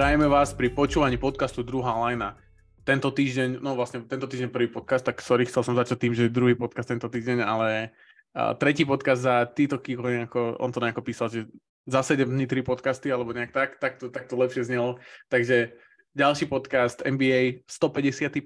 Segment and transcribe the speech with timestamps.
[0.00, 2.40] Zdravíme vás pri počúvaní podcastu Druhá lajna.
[2.88, 6.32] Tento týždeň, no vlastne tento týždeň prvý podcast, tak sorry, chcel som začať tým, že
[6.32, 7.92] druhý podcast tento týždeň, ale
[8.32, 11.52] uh, tretí podcast za týto Kiko, nejako, on to nejako písal, že
[11.84, 14.96] za 7 dní 3 podcasty, alebo nejak tak, tak to, tak to lepšie znelo.
[15.28, 15.76] Takže
[16.16, 18.40] ďalší podcast NBA 151.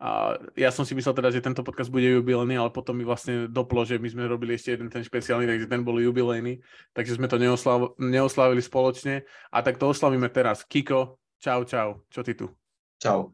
[0.00, 3.44] A ja som si myslel teda, že tento podcast bude jubilejný, ale potom mi vlastne
[3.52, 6.64] doplo, že my sme robili ešte jeden ten špeciálny, takže ten bol jubilejný,
[6.96, 9.28] takže sme to neoslav, neoslavili spoločne.
[9.52, 10.64] A tak to oslavíme teraz.
[10.64, 12.04] Kiko, Čau, čau.
[12.12, 12.52] Čo ty tu?
[13.00, 13.32] Čau.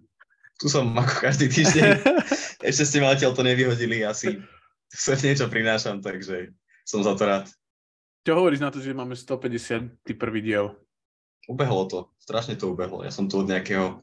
[0.62, 2.06] Tu som ako každý týždeň.
[2.70, 4.38] Ešte ste ma to nevyhodili, asi
[4.88, 6.54] sem niečo prinášam, takže
[6.86, 7.50] som za to rád.
[8.22, 9.98] Čo hovoríš na to, že máme 151.
[10.38, 10.78] diel?
[11.50, 13.02] Ubehlo to, strašne to ubehlo.
[13.02, 14.00] Ja som tu od nejakého,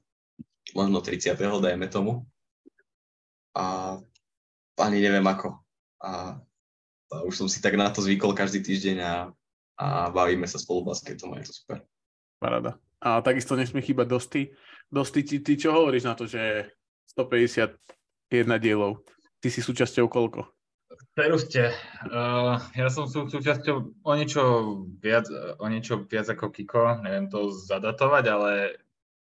[0.76, 1.40] možno 30.
[1.40, 2.28] dajme tomu.
[3.54, 3.98] A
[4.82, 5.62] ani neviem ako.
[6.02, 6.42] A,
[7.14, 9.16] a už som si tak na to zvykol každý týždeň a,
[9.78, 11.78] a bavíme sa spolu basketom a je to super.
[12.42, 12.82] Paráda.
[13.04, 14.42] A takisto nesmie chýbať Dosty.
[14.88, 16.72] Dosty, ty, ty čo hovoríš na to, že
[17.14, 17.78] 151
[18.64, 19.04] dielov?
[19.44, 20.48] Ty si súčasťou koľko?
[21.14, 21.70] Prerušte.
[22.10, 24.42] Uh, ja som sú, súčasťou o niečo,
[24.98, 25.30] viac,
[25.62, 28.52] o niečo viac ako Kiko, neviem to zadatovať, ale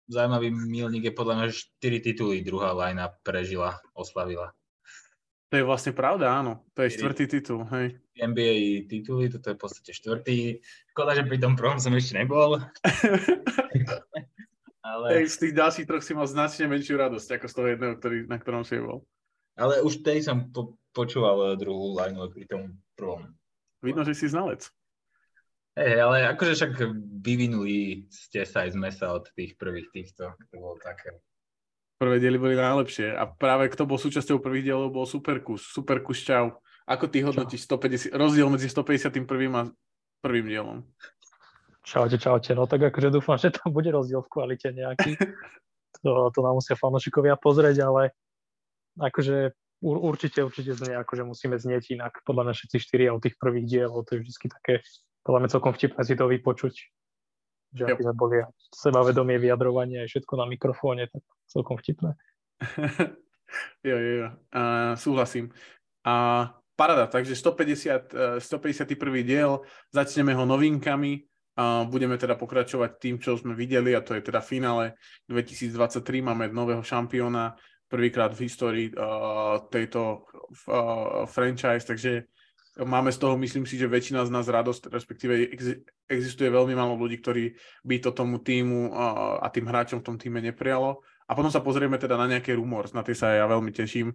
[0.08, 4.56] zaujímavý milník je podľa mňa, že 4 tituly druhá lajna prežila, oslavila.
[5.48, 6.60] To je vlastne pravda, áno.
[6.76, 7.96] To je štvrtý titul, hej.
[8.20, 10.60] NBA tituly, toto je v podstate štvrtý.
[10.92, 12.60] Škoda, že pri tom prvom som ešte nebol.
[14.88, 15.06] Ale...
[15.16, 18.16] Hej, z tých ďalších troch si mal značne menšiu radosť, ako z toho jedného, ktorý,
[18.28, 19.04] na ktorom si bol.
[19.56, 23.32] Ale už tej som po, počúval druhú lineu pri tom prvom.
[23.80, 24.68] Vidno, že si znalec.
[25.78, 26.72] Hej, ale akože však
[27.22, 30.34] vyvinuli ste sa aj z mesa od tých prvých týchto.
[30.34, 31.14] To bolo také
[31.98, 35.66] Prvé diely boli najlepšie a práve kto bol súčasťou prvých dielov bol Superkus.
[35.66, 36.62] Superkus čau.
[36.86, 39.18] Ako ty hodnotíš 150, rozdiel medzi 151.
[39.58, 39.62] a
[40.22, 40.78] prvým dielom?
[41.82, 42.54] Čaute, čaute.
[42.54, 45.18] No tak akože dúfam, že tam bude rozdiel v kvalite nejaký.
[46.06, 48.14] to, to nám musia fanošikovia pozrieť, ale
[48.94, 52.22] akože určite, určite sme akože musíme znieť inak.
[52.22, 54.86] Podľa mňa všetci štyri od tých prvých dielov, to je vždy také,
[55.22, 56.74] podľa mňa celkom vtipné si to vypočuť
[57.72, 58.36] že aby sme boli
[58.72, 62.16] sebavedomie, vyjadrovanie aj všetko na mikrofóne, tak celkom vtipné.
[63.88, 64.28] jo, jo, jo.
[64.52, 65.52] Uh, súhlasím.
[66.04, 66.48] A
[66.78, 68.88] parada, takže 150, uh, 151.
[69.20, 69.60] diel,
[69.92, 74.38] začneme ho novinkami, a budeme teda pokračovať tým, čo sme videli, a to je teda
[74.38, 74.94] finále
[75.26, 77.58] 2023, máme nového šampióna,
[77.90, 80.24] prvýkrát v histórii uh, tejto
[80.70, 82.30] uh, franchise, takže
[82.78, 85.50] Máme z toho, myslím si, že väčšina z nás radosť, respektíve
[86.06, 88.94] existuje veľmi málo ľudí, ktorí by to tomu týmu
[89.42, 91.02] a tým hráčom v tom týme neprijalo.
[91.26, 94.14] A potom sa pozrieme teda na nejaké rumors, na tie sa ja veľmi teším.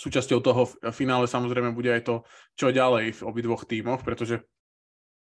[0.00, 0.64] Súčasťou toho
[0.96, 2.14] finále samozrejme bude aj to,
[2.56, 4.40] čo ďalej v obidvoch tímoch, pretože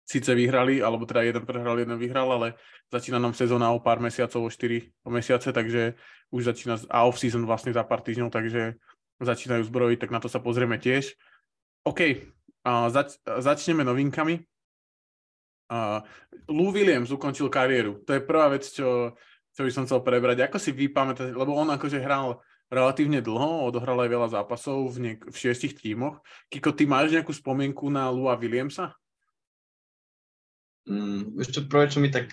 [0.06, 2.62] síce vyhrali, alebo teda jeden prehral, jeden vyhral, ale
[2.94, 5.98] začína nám sezóna o pár mesiacov, o 4 mesiace, takže
[6.30, 8.78] už začína a off-season vlastne za pár týždňov, takže
[9.18, 11.18] začínajú zbrojiť, tak na to sa pozrieme tiež.
[11.90, 12.22] OK,
[12.90, 14.42] zač- začneme novinkami.
[15.66, 16.02] Uh,
[16.50, 18.02] Lou Williams ukončil kariéru.
[18.06, 19.18] To je prvá vec, čo,
[19.53, 20.46] čo by som chcel prebrať.
[20.46, 24.98] Ako si vy pamätáte, lebo on akože hral relatívne dlho, odohral aj veľa zápasov v,
[24.98, 26.22] niek- v šiestich tímoch.
[26.50, 28.97] Kiko, ty máš nejakú spomienku na Lua Williamsa?
[30.86, 32.30] Mm, ešte prvé, čo mi tak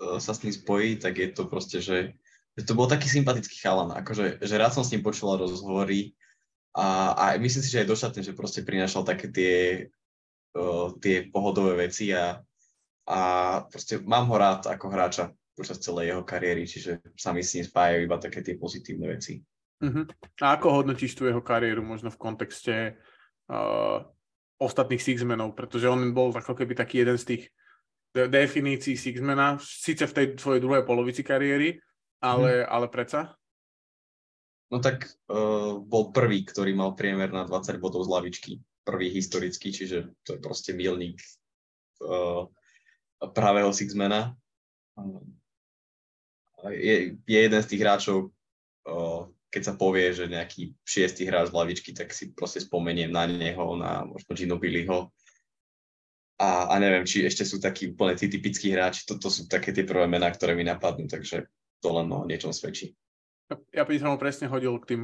[0.00, 2.16] uh, sa s ním spojí, tak je to proste, že,
[2.56, 3.92] že to bol taký sympatický chalan.
[3.96, 6.16] Akože, že rád som s ním počula rozhovory,
[6.78, 6.86] a,
[7.18, 9.56] a myslím si, že aj došatne, že proste prinašal také tie,
[10.54, 12.38] uh, tie pohodové veci a,
[13.10, 13.20] a
[13.66, 17.66] proste mám ho rád ako hráča počas celej jeho kariéry, čiže sa mi s ním
[17.66, 19.42] spájajú iba také tie pozitívne veci.
[19.82, 20.06] Uh-huh.
[20.38, 22.94] A ako hodnotíš tu jeho kariéru možno v kontexte
[23.50, 24.06] uh,
[24.58, 27.42] ostatných Sixmenov, pretože on bol ako keby taký jeden z tých
[28.14, 31.78] de- definícií Sixmena, síce v tej svojej druhej polovici kariéry,
[32.22, 32.70] ale, uh-huh.
[32.70, 33.37] ale predsa?
[34.68, 38.52] No tak uh, bol prvý, ktorý mal priemer na 20 bodov z lavičky.
[38.84, 41.16] Prvý historický, čiže to je proste milník
[42.04, 42.44] uh,
[43.32, 44.36] pravého Sixmana.
[46.68, 51.56] Je, je jeden z tých hráčov, uh, keď sa povie, že nejaký šiestý hráč z
[51.56, 55.08] lavičky, tak si proste spomeniem na neho, na možno Ginobiliho.
[56.38, 59.08] A, a neviem, či ešte sú takí úplne tí typickí hráči.
[59.08, 61.48] Toto sú také tie prvé mená, ktoré mi napadnú, takže
[61.80, 62.92] to len o niečom svedčí
[63.72, 65.02] ja by som ho presne hodil k tým,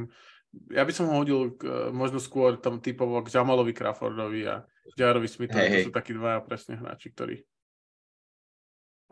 [0.71, 4.63] ja by som ho hodil k, možno skôr tam typovo k Jamalovi Crawfordovi a
[4.93, 5.85] Jarovi Smithovi, hey, to hey.
[5.89, 7.41] sú takí dvaja presne hráči, ktorí,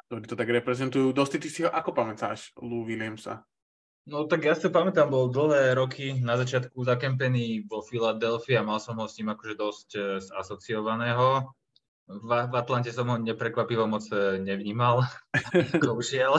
[0.07, 1.11] ktorí to tak reprezentujú.
[1.11, 3.43] Dosti, ty si ho ako pamätáš, Lou Williamsa?
[4.03, 8.83] No tak ja si pamätám, bol dlhé roky na začiatku zakempený vo Philadelphia a mal
[8.83, 9.99] som ho s ním akože dosť e,
[10.43, 11.47] asociovaného.
[12.11, 15.07] v, v Atlante som ho neprekvapivo moc e, nevnímal,
[15.79, 16.35] ako ušiel.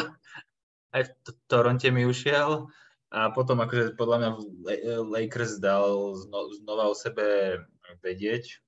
[0.93, 1.11] Aj v
[1.49, 2.69] Toronte mi ušiel.
[3.15, 4.31] A potom akože podľa mňa
[5.07, 7.59] Lakers dal zno, znova o sebe
[8.03, 8.59] vedieť,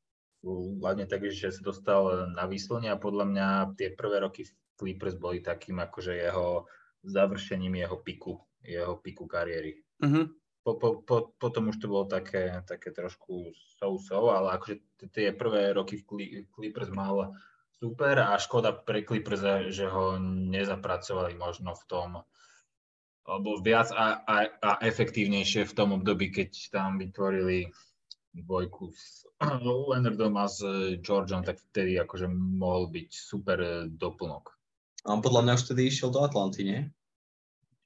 [0.46, 4.46] hlavne tak, že sa dostal na výslne a podľa mňa tie prvé roky
[4.78, 6.70] Clippers boli takým akože jeho
[7.02, 9.82] završením jeho piku, jeho piku kariéry.
[9.98, 10.30] Uh-huh
[10.66, 14.82] po, po, po, potom už to bolo také, také trošku so-so, ale akože
[15.14, 17.38] tie prvé roky v Clippers mal
[17.78, 20.18] super a škoda pre Clippers, že ho
[20.50, 22.08] nezapracovali možno v tom,
[23.26, 27.70] alebo viac a, a, a efektívnejšie v tom období, keď tam vytvorili
[28.32, 29.26] dvojku s
[29.66, 30.62] Leonardom a s
[31.02, 34.54] Georgeom, tak vtedy akože mohol byť super doplnok.
[35.06, 36.80] A on podľa mňa už vtedy išiel do Atlanty, nie?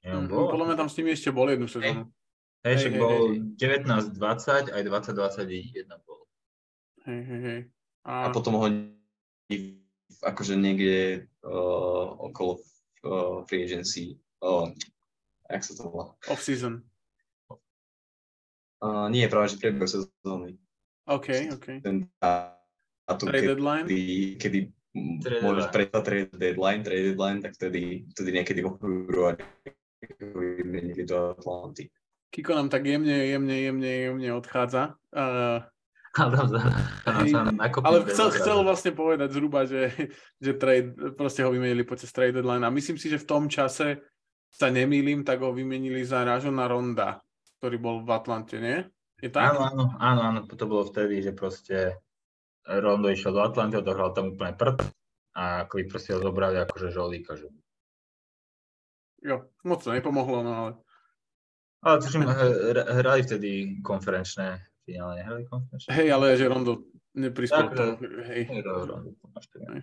[0.01, 2.09] Ja, mm, podľa mňa tam s nimi ešte bol jednu sezónu.
[2.61, 3.81] Hej, však bol hej,
[4.17, 6.25] 19-20, aj 20-21 bol.
[7.09, 7.59] Hej, hej, hej.
[8.05, 8.29] A...
[8.29, 8.65] a potom ho
[10.21, 12.61] akože niekde uh, okolo
[13.05, 14.69] uh, free agency, uh,
[15.51, 16.05] jak sa to volá?
[16.31, 16.83] Off-season.
[18.81, 20.57] Uh, nie, práve, že priebehu sezóny.
[21.05, 21.67] OK, OK.
[21.85, 23.85] Ten dátum, trade deadline?
[23.85, 24.01] Kedy,
[24.41, 24.59] kedy
[25.21, 29.45] trade môžeš prejsť trade deadline, trade deadline, tak vtedy, vtedy niekedy vo februári
[30.33, 31.93] vymenili do Atlanty.
[32.31, 34.97] Kiko nám tak jemne, jemne, jemne, jemne odchádza.
[35.13, 35.61] Uh,
[36.11, 39.95] ale chcel, chcel vlastne povedať zhruba, že,
[40.43, 43.99] že trade, proste ho vymenili počas trade deadline a myslím si, že v tom čase
[44.51, 47.23] sa nemýlim, tak ho vymenili za Ražona Ronda,
[47.57, 48.83] ktorý bol v Atlante, nie?
[49.23, 49.55] Je tak?
[49.55, 52.03] Áno, áno, áno, áno, to bolo vtedy, že proste
[52.67, 54.85] Rondo išiel do Atlanty, odohral tam úplne prd
[55.33, 57.33] a Clippers si ho zobrali akože žolíka.
[57.39, 57.47] Že...
[59.25, 60.71] Jo, moc to nepomohlo, no ale
[61.81, 62.21] ale tuším,
[63.01, 65.89] hrali vtedy konferenčné finále, nehrali konferenčné?
[65.97, 66.85] Hej, ale že Rondo
[67.17, 67.97] neprispel to.
[68.29, 68.41] Hej.
[68.53, 69.81] hej.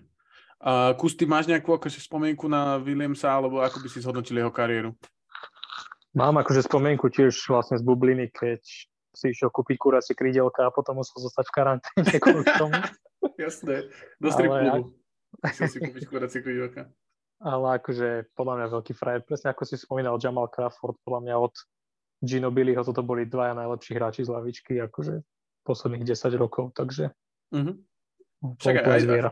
[0.59, 4.51] A Kus, ty máš nejakú akože spomienku na Williamsa, alebo ako by si zhodnotil jeho
[4.51, 4.91] kariéru?
[6.19, 8.59] Mám akože spomienku tiež vlastne z bubliny, keď
[9.15, 12.75] si išiel kúpiť kuracie krídelka a potom musel zostať v karanténe kvôli tomu.
[13.39, 13.87] Jasné,
[14.19, 14.99] do strip klubu.
[15.47, 16.91] Musel si kúpiť kuracie krídelka.
[17.39, 21.55] Ale akože podľa mňa veľký frajer, presne ako si spomínal Jamal Crawford, podľa mňa od
[22.19, 25.23] Gino Billyho, toto boli dvaja najlepší hráči z lavičky, akože
[25.63, 27.15] posledných 10 rokov, takže
[27.55, 27.75] mm-hmm.
[28.59, 29.31] Však aj, aj,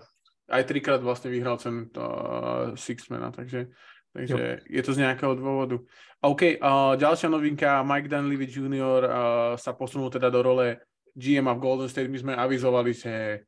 [0.51, 3.71] aj, aj trikrát vlastne vyhral cenu uh, Sixmana, takže,
[4.15, 5.83] takže je to z nejakého dôvodu.
[6.23, 9.01] OK, uh, ďalšia novinka, Mike Dunleavy Jr.
[9.05, 9.11] Uh,
[9.59, 10.81] sa posunul teda do role
[11.17, 12.13] GM v Golden State.
[12.13, 13.45] My sme avizovali, že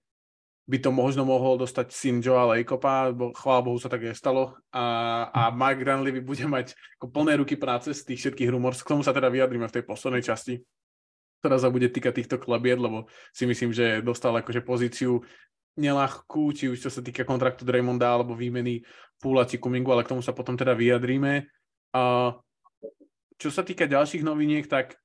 [0.68, 4.52] by to možno mohol dostať syn Joa Lakeopa, bo chvála Bohu sa tak stalo.
[4.68, 8.84] A, a Mike Granley bude mať ako plné ruky práce z tých všetkých rumors.
[8.84, 10.60] K tomu sa teda vyjadríme v tej poslednej časti,
[11.40, 15.24] ktorá sa bude týkať týchto klabiet, lebo si myslím, že dostal akože pozíciu
[15.78, 18.82] nelahkú, či už čo sa týka kontraktu Draymonda alebo výmeny
[19.22, 21.46] Púla či Kumingu, ale k tomu sa potom teda vyjadríme.
[23.38, 24.98] Čo sa týka ďalších noviniek, tak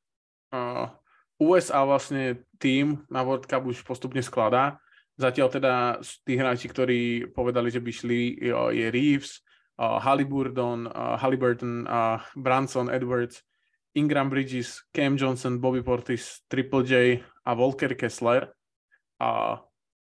[1.37, 4.81] USA vlastne tým na World Cup už postupne skladá
[5.13, 5.73] Zatiaľ teda
[6.25, 9.45] tí hráči, ktorí povedali, že by šli, je Reeves,
[9.77, 11.85] Halliburton, Halliburton,
[12.33, 13.45] Branson, Edwards,
[13.93, 16.93] Ingram Bridges, Cam Johnson, Bobby Portis, Triple J
[17.45, 18.49] a Volker Kessler.
[19.21, 19.61] A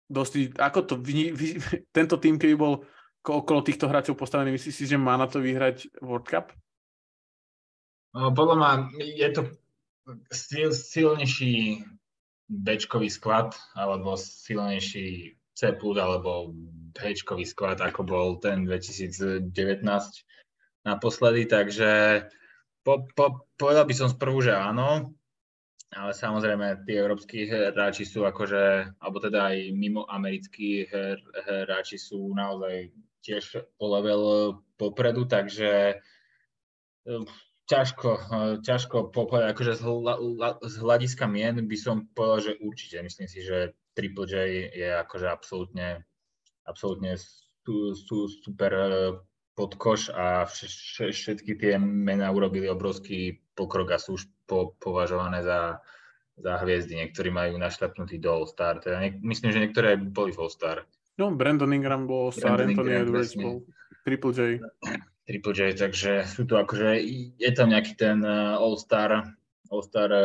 [0.08, 1.58] dosť, ako to, vy, vy,
[1.96, 2.84] tento tým, keby bol
[3.25, 6.52] okolo týchto hráčov postavený, myslíš si, že má na to vyhrať World Cup?
[8.14, 8.70] No, podľa mňa
[9.00, 9.42] je to
[10.30, 11.82] sil, silnejší
[12.44, 16.52] Bčkový sklad alebo silnejší C alebo
[16.94, 19.49] Bčkový sklad, ako bol ten 2019
[20.84, 22.23] naposledy, takže
[22.84, 25.16] po, po, povedal by som sprvu, že áno,
[25.95, 30.91] ale samozrejme tí európsky hráči sú akože, alebo teda aj mimo americkí
[31.47, 32.91] hráči sú naozaj
[33.25, 34.23] tiež po level
[34.77, 36.03] popredu, takže
[37.65, 40.15] ťažko, eh, ťažko povedať, akože z, hla,
[40.61, 43.01] z hľadiska mien by som povedal, že určite.
[43.01, 44.35] Myslím si, že Triple J
[44.75, 46.05] je akože absolútne,
[46.69, 47.17] absolútne
[47.65, 48.73] sú, sú super
[49.55, 55.81] podkoš a všetky tie mená urobili obrovský pokrok a sú po, považované za,
[56.37, 57.01] za hviezdy.
[57.01, 58.81] Niektorí majú našľapnutý do All-Star.
[58.81, 60.85] Teda niek- myslím, že niektoré boli v All-Star.
[61.15, 63.63] No, Brandon Ingram bol All-Star, Anthony Edwards bol
[64.03, 64.41] Triple J.
[65.25, 67.01] Triple J, takže sú tu akože,
[67.41, 69.33] je tam nejaký ten eh, All-Star,
[69.73, 70.25] All-Star eh,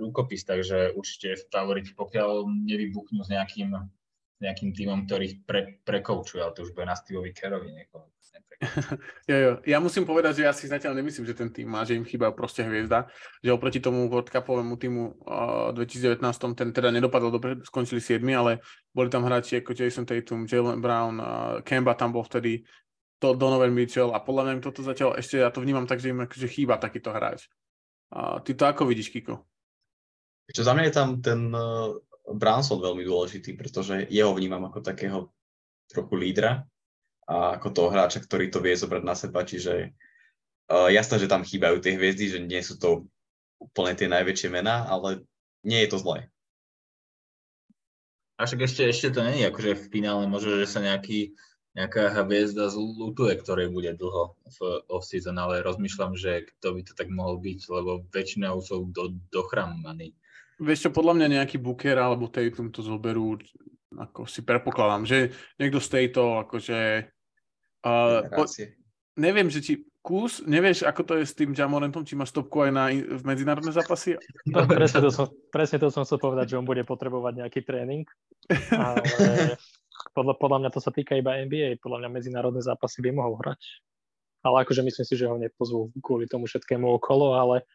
[0.00, 3.76] rukopis, takže určite favoriti, pokiaľ nevybuchnú s nejakým
[4.38, 8.06] nejakým týmom, ktorých pre, prekoučuje, ale to už bude na Steveovi Kerovi niekoho.
[9.30, 9.52] jo, jo.
[9.70, 12.34] Ja musím povedať, že ja si zatiaľ nemyslím, že ten tým má, že im chýba
[12.34, 13.06] proste hviezda,
[13.38, 16.18] že oproti tomu World Cupovému týmu uh, 2019
[16.58, 18.58] ten teda nedopadol dobre, skončili 7, ale
[18.90, 21.26] boli tam hráči ako Jason Tatum, Jalen Brown, uh,
[21.62, 22.66] Kemba tam bol vtedy,
[23.22, 26.10] to Donovan Mitchell a podľa mňa im toto zatiaľ ešte, ja to vnímam tak, že
[26.10, 27.46] im akože chýba takýto hráč.
[28.10, 29.46] Uh, ty to ako vidíš, Kiko?
[30.50, 31.94] Čo za mňa je tam ten uh,
[32.34, 35.32] Branson veľmi dôležitý, pretože jeho vnímam ako takého
[35.88, 36.68] trochu lídra,
[37.28, 39.92] a ako toho hráča, ktorý to vie zobrať na seba, čiže
[40.72, 43.04] uh, jasné, že tam chýbajú tie hviezdy, že nie sú to
[43.60, 45.28] úplne tie najväčšie mená, ale
[45.60, 46.32] nie je to zlé.
[48.40, 51.36] A však ešte, ešte to není akože v finále, možno, že sa nejaký,
[51.76, 54.58] nejaká hviezda zlutuje, ktorej bude dlho v
[54.88, 60.16] off-season, ale rozmýšľam, že kto by to tak mohol byť, lebo väčšinou sú do, dochramaní.
[60.58, 63.38] Vieš čo, podľa mňa nejaký Booker alebo Tatum to zoberú,
[63.94, 65.18] ako si predpokladám, že
[65.56, 67.08] niekto z tejto akože
[67.78, 68.42] Uh, po,
[69.14, 69.72] neviem, že či
[70.02, 73.70] kus, nevieš, ako to je s tým Jamorentom, či má stopku aj na v medzinárodné
[73.70, 74.18] zápasy?
[74.50, 78.02] No, presne, to som, presne to som chcel povedať, že on bude potrebovať nejaký tréning,
[78.74, 78.98] ale
[80.16, 83.62] podľa, podľa mňa to sa týka iba NBA, podľa mňa medzinárodné zápasy by mohol hrať.
[84.42, 87.66] Ale akože myslím si, že ho nepozvú kvôli tomu všetkému okolo, ale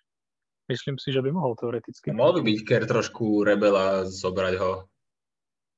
[0.69, 2.11] myslím si, že by mohol teoreticky.
[2.11, 4.87] Mohol by byť Ker trošku rebela zobrať ho.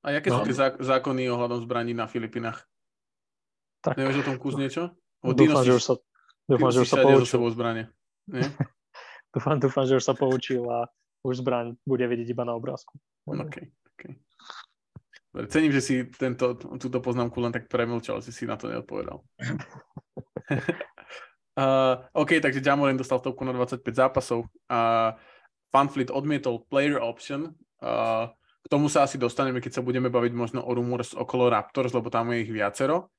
[0.05, 0.41] A aké no.
[0.41, 2.61] sú tie zákony ohľadom zbraní na Filipinách?
[3.81, 3.97] Tak.
[3.97, 4.93] Nevieš o tom kus niečo?
[5.25, 5.93] O dúfam, že už sa,
[6.45, 7.41] dúfam, že už sa poučil.
[7.49, 7.89] zbranie.
[8.29, 8.45] Nie?
[9.33, 10.85] dúfam, dúfam, že už sa poučil a
[11.25, 13.01] už zbraň bude vidieť iba na obrázku.
[13.25, 14.03] OK, OK.
[15.49, 19.25] Cením, že si tento, túto poznámku len tak premlčal, že si na to neodpovedal.
[21.59, 24.47] uh, OK, takže Jamoren dostal stovku na 25 zápasov.
[24.67, 25.15] Uh,
[25.71, 27.51] Fanfleet odmietol player option.
[27.83, 28.31] Uh,
[28.63, 32.09] k tomu sa asi dostaneme, keď sa budeme baviť možno o rumors okolo Raptors, lebo
[32.09, 33.13] tam je ich viacero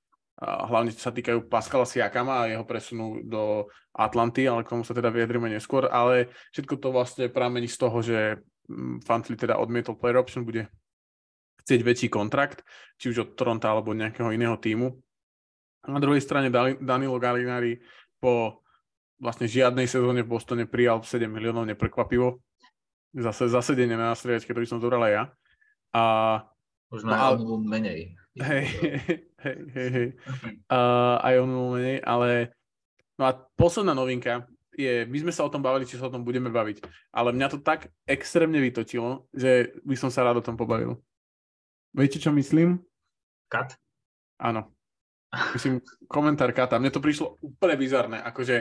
[0.45, 5.09] hlavne sa týkajú Pascala Siakama a jeho presunu do Atlanty, ale k tomu sa teda
[5.09, 10.21] vyjadrime neskôr, ale všetko to vlastne pramení z toho, že mm, Fantli teda odmietol player
[10.21, 10.69] option, bude
[11.65, 12.61] chcieť väčší kontrakt,
[13.01, 14.93] či už od Toronto alebo nejakého iného týmu.
[15.89, 16.53] Na druhej strane
[16.83, 17.81] Danilo Gallinari
[18.27, 18.67] po
[19.23, 22.43] vlastne žiadnej sezóne v Bostone prijal 7 miliónov neprekvapivo.
[23.15, 25.25] Zase zasedenie na striedačke, to by som zobral aj ja.
[25.95, 26.03] A,
[26.91, 28.01] Možno no, aj menej.
[28.37, 28.65] Hej,
[29.41, 30.09] hej, hej, hej.
[30.75, 32.53] Uh, aj on menej, ale
[33.17, 34.45] no a posledná novinka
[34.77, 36.85] je, my sme sa o tom bavili, či sa o tom budeme baviť,
[37.17, 41.01] ale mňa to tak extrémne vytočilo, že by som sa rád o tom pobavil.
[41.97, 42.77] Viete, čo myslím?
[43.49, 43.73] Kat?
[44.37, 44.76] Áno.
[45.55, 46.81] Myslím, komentár Kata.
[46.81, 48.57] Mne to prišlo úplne bizarné, akože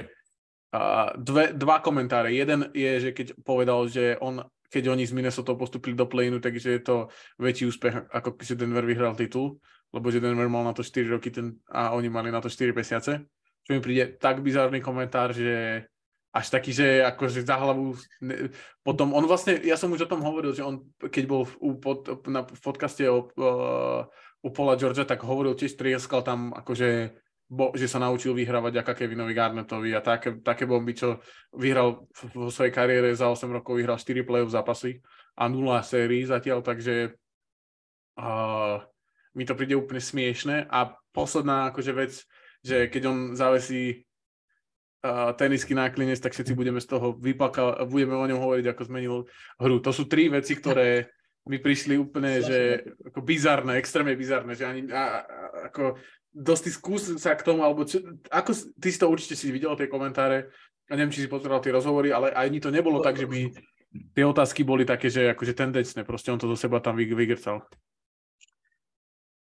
[0.75, 2.35] uh, dve, dva komentáre.
[2.35, 6.67] Jeden je, že keď povedal, že on keď oni z Minnesota postupili do playinu, takže
[6.75, 6.95] je to
[7.39, 9.61] väčší úspech, ako keď Denver vyhral titul,
[9.95, 12.75] lebo že Denver mal na to 4 roky ten, a oni mali na to 4
[12.75, 13.23] mesiace.
[13.63, 15.87] Čo mi príde tak bizarný komentár, že
[16.35, 18.51] až taký, že akože za hlavu, ne,
[18.83, 22.11] potom on vlastne, ja som už o tom hovoril, že on keď bol v, pod,
[22.27, 24.03] na, v podcaste o, uh,
[24.45, 27.17] u Paula Georgia, tak hovoril tiež, trieskal tam akože
[27.49, 31.21] bo, že sa naučil vyhrávať ako Kevinovi Garnetovi a také, také bomby, čo
[31.53, 35.01] vyhral vo svojej kariére za 8 rokov, vyhral 4 play-off zápasy
[35.37, 37.13] a 0 sérií zatiaľ, takže
[38.17, 38.81] uh,
[39.37, 42.13] mi to príde úplne smiešne a posledná akože vec,
[42.65, 44.05] že keď on zavesí
[45.37, 49.15] tenisky na klinec, tak všetci budeme z toho vyplakať, budeme o ňom hovoriť, ako zmenil
[49.61, 49.77] hru.
[49.85, 51.13] To sú tri veci, ktoré
[51.45, 55.37] mi prišli úplne, že ako bizarné, extrémne bizarné, že ani, a, a,
[55.69, 56.01] ako
[56.33, 58.01] dosť skús sa k tomu, alebo čo,
[58.33, 60.49] ako, ty si to určite si videl, tie komentáre,
[60.89, 63.49] a neviem, či si pozeral tie rozhovory, ale ani to nebolo tak, že by
[64.13, 67.63] tie otázky boli také, že akože tendenčné, proste on to do seba tam vygrcal.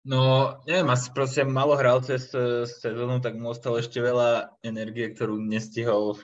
[0.07, 2.31] No, neviem, asi proste malo hral cez
[2.79, 6.23] sezónu, tak mu ostalo ešte veľa energie, ktorú nestihol v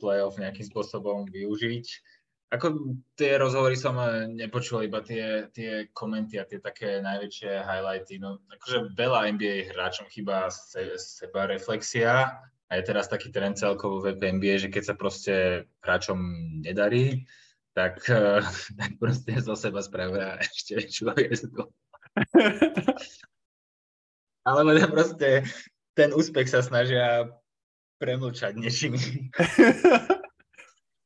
[0.00, 1.86] play-off nejakým spôsobom využiť
[2.48, 8.16] ako tie rozhovory som eh, nepočul, iba tie, tie komenty a tie také najväčšie highlighty.
[8.16, 14.00] No, akože veľa NBA hráčom chýba se, seba reflexia a je teraz taký trend celkovo
[14.00, 15.34] v NBA, že keď sa proste
[15.84, 16.18] hráčom
[16.64, 17.28] nedarí,
[17.76, 18.40] tak, uh,
[18.80, 21.62] tak proste zo seba spravia ešte väčšiu hviezdu.
[24.48, 25.44] Alebo proste
[25.92, 27.28] ten úspech sa snažia
[28.00, 28.96] premlčať niečím.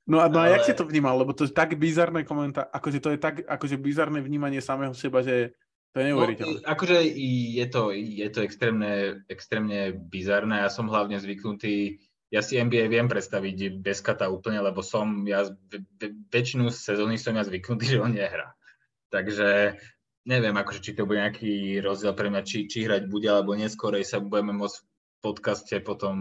[0.07, 0.59] No a, no a ale...
[0.59, 1.19] jak si to vnímal?
[1.19, 5.23] Lebo to je tak bizarné komentár, akože to je tak akože bizarné vnímanie samého seba,
[5.23, 5.55] že
[5.93, 6.59] to je neuveriteľné.
[6.65, 6.97] No, akože
[7.61, 10.65] je to, je to extrémne, extrémne bizarné.
[10.65, 12.01] Ja som hlavne zvyknutý,
[12.33, 15.45] ja si NBA viem predstaviť bez kata úplne, lebo som, ja
[16.33, 18.57] väčšinu sezóny som ja zvyknutý, že on nehrá.
[19.13, 19.77] Takže
[20.25, 24.09] neviem, akože, či to bude nejaký rozdiel pre mňa, či, či hrať bude, alebo neskorej
[24.09, 24.85] sa budeme môcť v
[25.21, 26.17] podcaste potom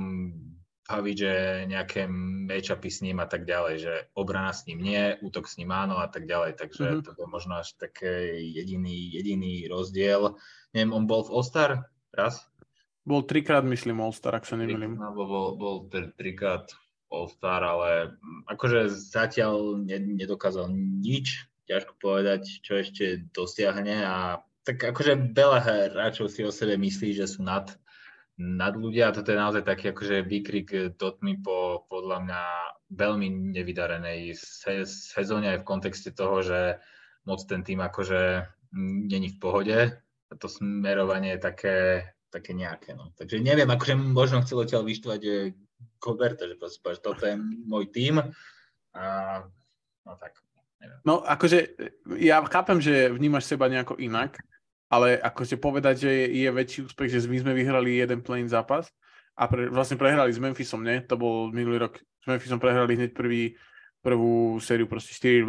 [0.92, 1.34] baviť, že
[1.72, 2.06] nejaké
[2.52, 6.04] matchupy s ním a tak ďalej, že obrana s ním nie, útok s ním áno
[6.04, 7.04] a tak ďalej, takže mm-hmm.
[7.08, 10.36] to je možno až také jediný, jediný rozdiel.
[10.76, 12.44] Neviem, on bol v All-Star raz?
[13.08, 15.00] Bol trikrát, myslím, All-Star, ak sa nemýlim.
[15.00, 15.76] No, bol, bol
[16.20, 16.70] trikrát
[17.08, 18.20] All-Star, ale
[18.52, 26.46] akože zatiaľ nedokázal nič, ťažko povedať, čo ešte dosiahne a tak akože veľa hráčov si
[26.46, 27.74] o sebe myslí, že sú nad
[28.40, 29.12] nad ľudia.
[29.12, 32.42] Toto je naozaj taký akože výkrik Dotmy po podľa mňa
[32.92, 36.80] veľmi nevydarenej se- sezóne aj v kontexte toho, že
[37.28, 38.48] moc ten tým akože
[39.12, 39.78] není v pohode.
[40.32, 41.78] To smerovanie je také,
[42.32, 42.96] také nejaké.
[42.96, 43.12] No.
[43.20, 45.22] Takže neviem, akože možno chcel odtiaľ vyštvať
[46.00, 47.36] Goberta, že proste že toto je
[47.68, 48.24] môj tým.
[48.96, 49.06] A,
[50.08, 50.40] no tak.
[51.06, 51.78] No akože
[52.18, 54.42] ja chápem, že vnímaš seba nejako inak,
[54.92, 58.92] ale akože povedať, že je, väčší úspech, že my sme vyhrali jeden play zápas
[59.40, 61.00] a pre, vlastne prehrali s Memphisom, nie?
[61.08, 63.56] To bol minulý rok, s Memphisom prehrali hneď prvý,
[64.04, 65.48] prvú sériu proste 4-2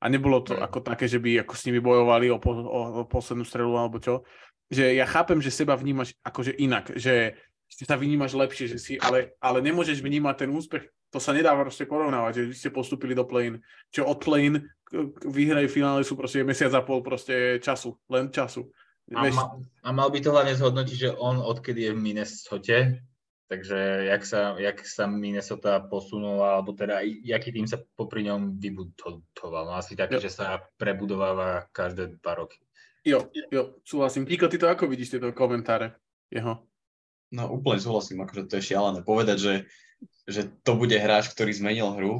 [0.00, 0.66] a nebolo to mm.
[0.66, 4.02] ako také, že by ako s nimi bojovali o, po, o, o poslednú strelu alebo
[4.02, 4.26] čo.
[4.66, 7.38] Že ja chápem, že seba vnímaš akože inak, že
[7.70, 11.84] sa vnímaš lepšie, že si, ale, ale nemôžeš vnímať ten úspech, to sa nedá proste
[11.86, 13.50] porovnávať, že vy ste postupili do play
[13.90, 14.46] čo od play
[15.26, 18.66] výhrajú finále sú proste mesiac a pol proste času, len času.
[19.10, 22.78] A, ma, a mal by to hlavne zhodnotiť, že on odkedy je v Minnesota,
[23.50, 29.66] takže jak sa, jak sa Minnesota posunula, alebo teda jaký tým sa popri ňom vybudoval.
[29.66, 30.26] No asi také, jo.
[30.26, 32.62] že sa prebudováva každé dva roky.
[33.02, 34.26] Jo, jo, súhlasím.
[34.30, 35.98] Kiko, ty to ako vidíš tieto komentáre
[36.30, 36.62] jeho?
[37.30, 39.02] No úplne súhlasím, akože to je šialené.
[39.02, 39.54] Povedať, že,
[40.30, 42.14] že to bude hráč, ktorý zmenil hru,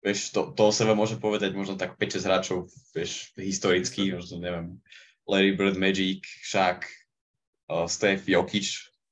[0.00, 2.58] vieš, to, to o sebe môže povedať možno tak 5-6 hráčov,
[2.96, 4.80] vieš, historicky, možno neviem,
[5.28, 6.88] Larry Bird, Magic, Shaq,
[7.68, 8.70] uh, Steph, Jokic,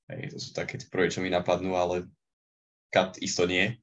[0.09, 2.09] hej, to sú také prvé, čo mi napadnú, ale
[2.89, 3.77] Kat isto nie.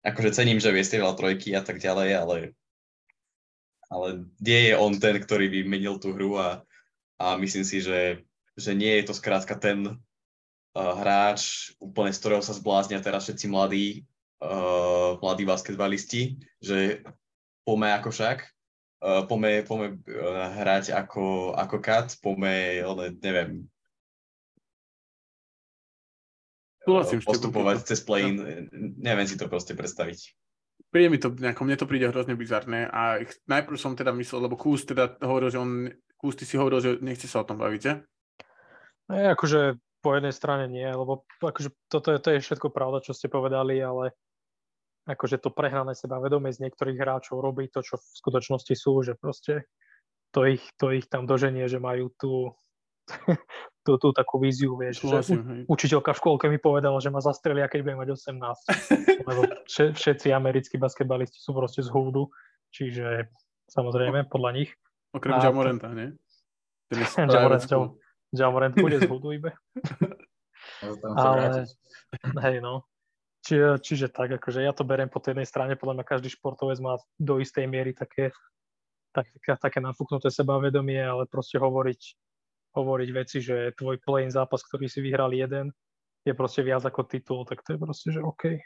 [0.00, 2.36] Akože cením, že vie strieľať trojky a tak ďalej, ale,
[3.92, 6.64] ale nie je on ten, ktorý by menil tú hru a,
[7.20, 8.24] a myslím si, že,
[8.56, 10.00] že nie je to skrátka ten
[10.74, 14.06] hráč, úplne z ktorého sa zbláznia teraz všetci mladí,
[14.42, 17.02] uh, mladí basketbalisti, že
[17.66, 18.38] pome ako však,
[19.02, 23.66] uh, pome, pome uh, hrať ako, ako kat, pome, ale neviem,
[26.80, 28.32] Súhlasím, postupovať cez play
[28.96, 30.32] neviem si to proste predstaviť.
[30.88, 34.56] Príde mi to, nejako, mne to príde hrozne bizarné a najprv som teda myslel, lebo
[34.56, 37.80] Kús teda hovoril, že on, Kús, ty si hovoril, že nechce sa o tom baviť,
[37.84, 37.92] že?
[39.12, 43.12] No, akože po jednej strane nie, lebo akože toto je, to je všetko pravda, čo
[43.12, 44.16] ste povedali, ale
[45.08, 49.68] akože to prehrané sebavedomie z niektorých hráčov robí to, čo v skutočnosti sú, že proste
[50.30, 52.54] to ich, to ich tam doženie, že majú tú,
[53.86, 57.66] tú, tú takú víziu, vieš, že u, učiteľka v škôlke mi povedala, že ma zastrelia,
[57.66, 59.26] keď budem mať 18.
[59.26, 62.30] Lebo všetci americkí basketbalisti sú proste z húdu,
[62.70, 63.26] čiže
[63.66, 64.70] samozrejme podľa nich.
[65.10, 66.14] Okrem Jamorenta, nie?
[67.18, 67.66] Jamorant,
[68.32, 69.50] Jamorant bude z iba.
[71.16, 71.66] Ale,
[72.44, 72.84] hej no,
[73.40, 76.76] Čiže, čiže tak, akože ja to beriem po tej jednej strane, podľa mňa každý športovec
[76.84, 78.36] má do istej miery také,
[79.16, 82.00] také, také nafúknuté sebavedomie, ale proste hovoriť,
[82.76, 85.72] hovoriť veci, že tvoj play zápas, ktorý si vyhral jeden,
[86.20, 88.60] je proste viac ako titul, tak to je proste, že OK.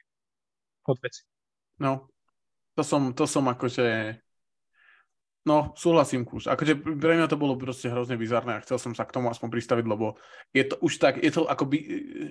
[0.91, 1.23] Od veci.
[1.79, 2.11] No,
[2.75, 4.19] to som, to som akože
[5.45, 6.49] No, súhlasím, Kus.
[6.49, 9.53] Akože pre mňa to bolo proste hrozne bizarné a chcel som sa k tomu aspoň
[9.53, 10.17] pristaviť, lebo
[10.57, 11.79] je to už tak, je to, by,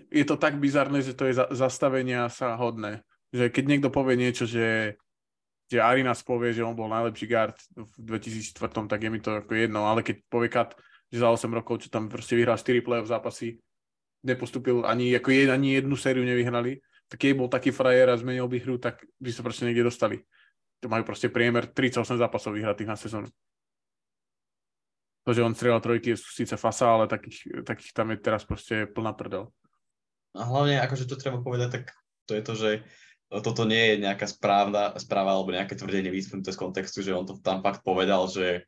[0.10, 3.06] je to tak bizarné, že to je za, zastavenia sa hodné.
[3.30, 4.98] Že keď niekto povie niečo, že,
[5.70, 9.54] že Arinas povie, že on bol najlepší guard v 2004, tak je mi to ako
[9.54, 10.74] jedno, ale keď povie Kat,
[11.14, 13.62] že za 8 rokov, čo tam proste vyhral 4 play-off zápasy,
[14.26, 16.82] nepostupil ani, ako jed, ani jednu sériu nevyhrali,
[17.14, 20.26] tak keď bol taký frajer a zmenil by hru, tak by sa proste niekde dostali
[20.88, 23.30] majú proste priemer 38 zápasov vyhratých na sezónu.
[25.24, 28.92] To, že on strieľal trojky, je síce fasa, ale takých, takých tam je teraz proste
[28.92, 29.48] plná prdel.
[30.36, 31.84] A hlavne, akože to treba povedať, tak
[32.28, 32.70] to je to, že
[33.42, 37.40] toto nie je nejaká správna, správa alebo nejaké tvrdenie vyspnuté z kontextu, že on to
[37.40, 38.68] tam fakt povedal, že,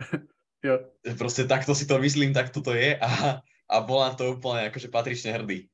[0.66, 0.80] jo.
[1.18, 4.88] proste takto si to myslím, tak to je a, a bol na to úplne akože
[4.88, 5.68] patrične hrdý.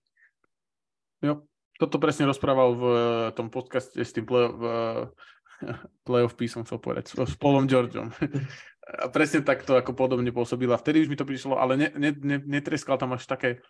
[1.22, 1.46] Jo,
[1.78, 2.84] toto presne rozprával v
[3.38, 4.62] tom podcaste s tým play, v,
[6.06, 8.10] playoff P som chcel povedať, s Paulom Georgeom.
[8.82, 10.74] A presne takto ako podobne pôsobila.
[10.74, 13.62] Vtedy už mi to prišlo, ale ne, ne, ne, netreskal tam až také,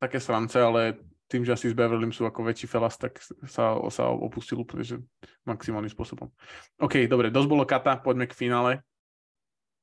[0.00, 0.96] také srance, ale
[1.26, 3.18] tým, že asi s Beverlym sú ako väčší felas, tak
[3.50, 4.96] sa, sa opustil úplne že
[5.42, 6.30] maximálnym spôsobom.
[6.78, 8.80] OK, dobre, dosť bolo kata, poďme k finále.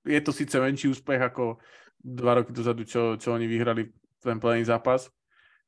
[0.08, 1.60] je to síce menší úspech ako
[2.00, 3.92] dva roky dozadu, čo, čo oni vyhrali
[4.24, 5.12] ten plný zápas.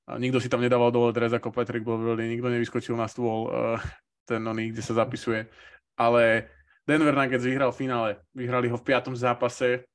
[0.06, 3.82] A nikto si tam nedával dole dres ako Patrick Beverly, nikto nevyskočil na stôl uh,
[4.26, 5.50] ten oný, kde sa zapisuje.
[5.96, 6.52] Ale
[6.84, 8.10] Denver Nuggets vyhral v finále.
[8.36, 9.88] Vyhrali ho v piatom zápase.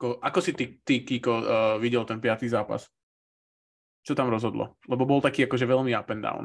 [0.00, 1.44] Ako, ako si ty, ty Kiko, uh,
[1.76, 2.88] videl ten piatý zápas?
[4.00, 4.80] Čo tam rozhodlo?
[4.88, 6.44] Lebo bol taký akože veľmi up and down.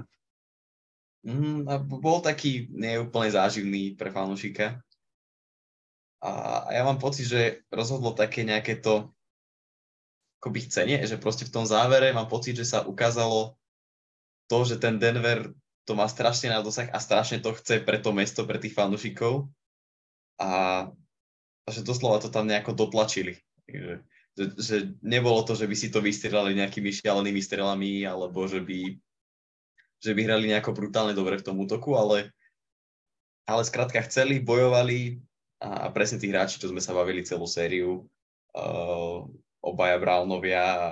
[1.26, 4.78] Mm, bol taký neúplne záživný pre fanúšika.
[6.22, 6.32] A
[6.70, 7.42] ja mám pocit, že
[7.74, 9.10] rozhodlo také nejaké to
[10.42, 13.58] akoby chcenie, že proste v tom závere mám pocit, že sa ukázalo
[14.46, 15.50] to, že ten Denver
[15.86, 19.46] to má strašne na dosah a strašne to chce pre to mesto, pre tých fanúšikov.
[20.42, 20.90] A,
[21.70, 23.38] že doslova to tam nejako dotlačili.
[23.70, 23.94] Že,
[24.36, 28.98] že, že nebolo to, že by si to vystrelali nejakými šialenými strelami, alebo že by,
[30.02, 32.34] že by hrali nejako brutálne dobre v tom útoku, ale,
[33.46, 35.22] ale skrátka chceli, bojovali
[35.62, 38.10] a, a presne tí hráči, čo sme sa bavili celú sériu,
[38.58, 39.22] uh,
[39.62, 40.92] obaja Brownovia a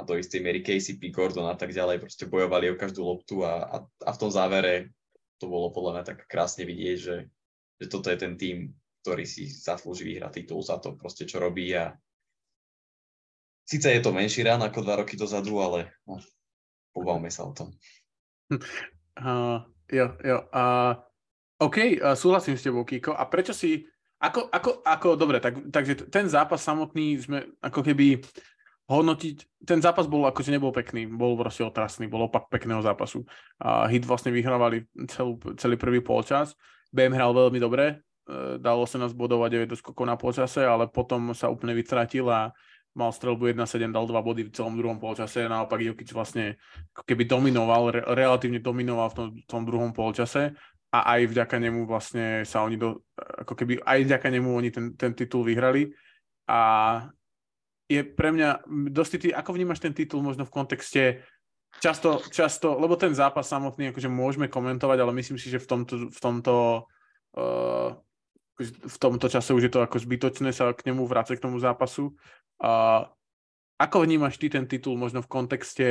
[0.00, 3.68] a do istej miery KCP, Gordon a tak ďalej, proste bojovali o každú loptu a,
[3.68, 4.96] a, a v tom závere
[5.36, 7.16] to bolo podľa mňa tak krásne vidieť, že,
[7.76, 8.72] že toto je ten tým,
[9.04, 11.96] ktorý si zaslúži vyhrať titul za to proste, čo robí a
[13.68, 16.16] síce je to menší rán ako dva roky dozadu, ale no,
[16.96, 17.68] pobavme sa o tom.
[19.20, 19.60] Uh,
[19.92, 20.38] jo, jo.
[20.48, 20.96] Uh,
[21.60, 23.12] OK, uh, súhlasím s tebou, Kiko.
[23.12, 23.84] A prečo si...
[24.16, 28.20] Ako, ako, ako, dobre, tak, takže ten zápas samotný sme ako keby
[28.90, 33.22] hodnotiť, ten zápas bol akože nebol pekný, bol proste otrasný, bol opak pekného zápasu.
[33.62, 36.58] A Hit vlastne vyhrávali celú, celý prvý polčas.
[36.90, 41.30] BM hral veľmi dobre, e, dalo sa nás bodovať 9 skokov na polčase, ale potom
[41.30, 42.50] sa úplne vytratil a
[42.98, 46.58] mal strelbu 1-7, dal 2 body v celom druhom polčase, naopak Jokic vlastne
[47.06, 50.58] keby dominoval, re, relatívne dominoval v tom, tom druhom polčase
[50.90, 54.86] a aj vďaka nemu vlastne sa oni do, ako keby aj vďaka nemu oni ten,
[54.98, 55.94] ten titul vyhrali
[56.50, 56.60] a
[57.90, 61.26] je pre mňa dosť ty, ako vnímaš ten titul možno v kontexte
[61.82, 65.94] často, často, lebo ten zápas samotný akože môžeme komentovať, ale myslím si, že v tomto,
[66.06, 66.86] v tomto
[67.34, 67.90] uh,
[68.68, 72.12] v tomto čase už je to ako zbytočné sa k nemu vrácať k tomu zápasu.
[72.60, 73.08] Uh,
[73.80, 75.88] ako vnímaš ty ten titul možno v kontexte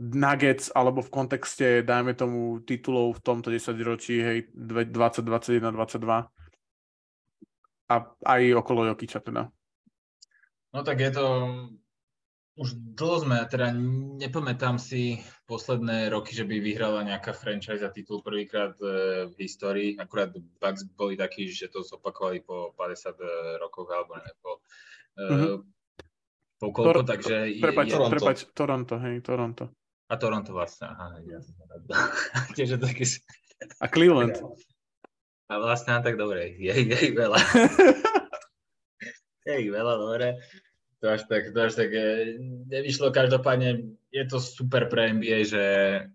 [0.00, 6.26] Nuggets alebo v kontexte, dajme tomu, titulov v tomto 10 ročí, hej, 20, 21, 22
[7.84, 7.94] a
[8.26, 9.52] aj okolo Jokiča teda?
[10.74, 11.26] No tak je to,
[12.58, 13.70] už dlho sme, teda
[14.18, 19.94] nepamätám si posledné roky, že by vyhrala nejaká franchise a titul prvýkrát e, v histórii.
[19.94, 23.26] Akurát Bucks boli takí, že to zopakovali po 50 e,
[23.62, 24.52] rokoch, alebo neviem, po,
[25.14, 25.56] mm-hmm.
[26.58, 27.36] po koľko, Tor- takže...
[27.62, 28.14] Prepač, je, Toronto.
[28.18, 29.64] prepač, Toronto, hej, Toronto.
[30.10, 31.54] A Toronto vlastne, aha, ja som
[32.58, 33.06] Tiež taký...
[33.78, 34.42] A Cleveland.
[35.46, 37.38] A vlastne, tak dobre, je, je veľa.
[39.46, 40.34] je veľa, dobre
[41.04, 42.40] to až tak, to až tak e,
[42.72, 43.12] nevyšlo.
[43.12, 45.64] Každopádne je to super pre NBA, že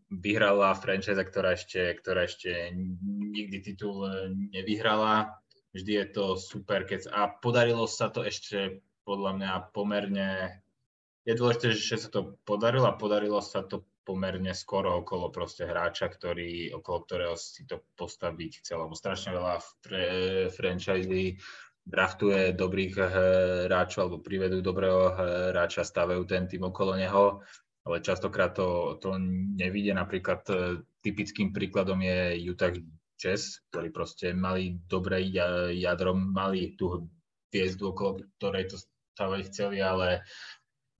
[0.09, 2.73] vyhrala franchise, ktorá ešte, ktorá ešte
[3.05, 5.37] nikdy titul e, nevyhrala.
[5.77, 10.57] Vždy je to super, keď a podarilo sa to ešte podľa mňa pomerne
[11.29, 16.09] je dôležité, že sa to podarilo a podarilo sa to pomerne skoro okolo proste hráča,
[16.09, 21.37] ktorý, okolo ktorého si to postaviť chcel, lebo strašne veľa fr- franchise
[21.89, 23.07] draftuje dobrých eh,
[23.65, 25.13] hráčov alebo privedú dobrého eh,
[25.51, 27.41] hráča, stavajú ten tým okolo neho,
[27.83, 29.17] ale častokrát to, to
[29.57, 29.91] nevidie.
[29.91, 32.71] Napríklad eh, typickým príkladom je Utah
[33.19, 35.25] Jazz, ktorí proste mali dobré
[35.75, 37.09] jadro, mali tú
[37.51, 38.77] hviezdu, okolo ktorej to
[39.17, 40.23] stavať chceli, ale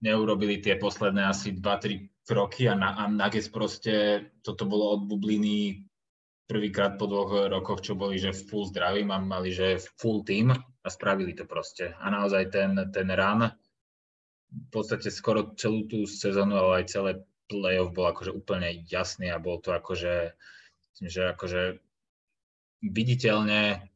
[0.04, 5.89] neurobili tie posledné asi 2-3 kroky a, na, a Nuggets proste, toto bolo od bubliny
[6.50, 11.38] prvýkrát po dvoch rokoch, čo boli, že full zdraví, mali, že full team a spravili
[11.38, 11.94] to proste.
[12.02, 13.46] A naozaj ten, ten run,
[14.50, 17.10] v podstate skoro celú tú sezónu, ale aj celé
[17.46, 20.34] playoff bol akože úplne jasný a bol to akože,
[20.98, 21.62] myslím, že akože
[22.82, 23.86] viditeľne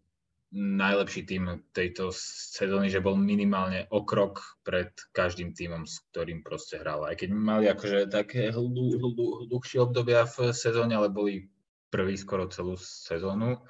[0.54, 2.14] najlepší tým tejto
[2.54, 7.02] sezóny, že bol minimálne o krok pred každým týmom, s ktorým proste hral.
[7.02, 11.50] Aj keď mali akože také dlhšie obdobia v sezóne, ale boli
[11.94, 13.62] prvý skoro celú sezónu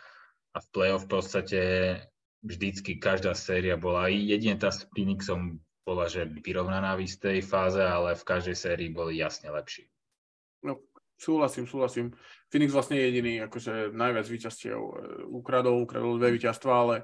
[0.56, 1.60] a v play-off v podstate
[2.40, 8.16] vždycky každá séria bola, jedine tá s Phoenixom bola, že vyrovnaná v istej fáze, ale
[8.16, 9.84] v každej sérii boli jasne lepší.
[10.64, 10.80] No,
[11.20, 12.16] súhlasím, súhlasím.
[12.48, 14.92] Phoenix vlastne je jediný, akože najviac výťastiev e,
[15.28, 16.96] ukradol, ukradol dve víťazstva, ale,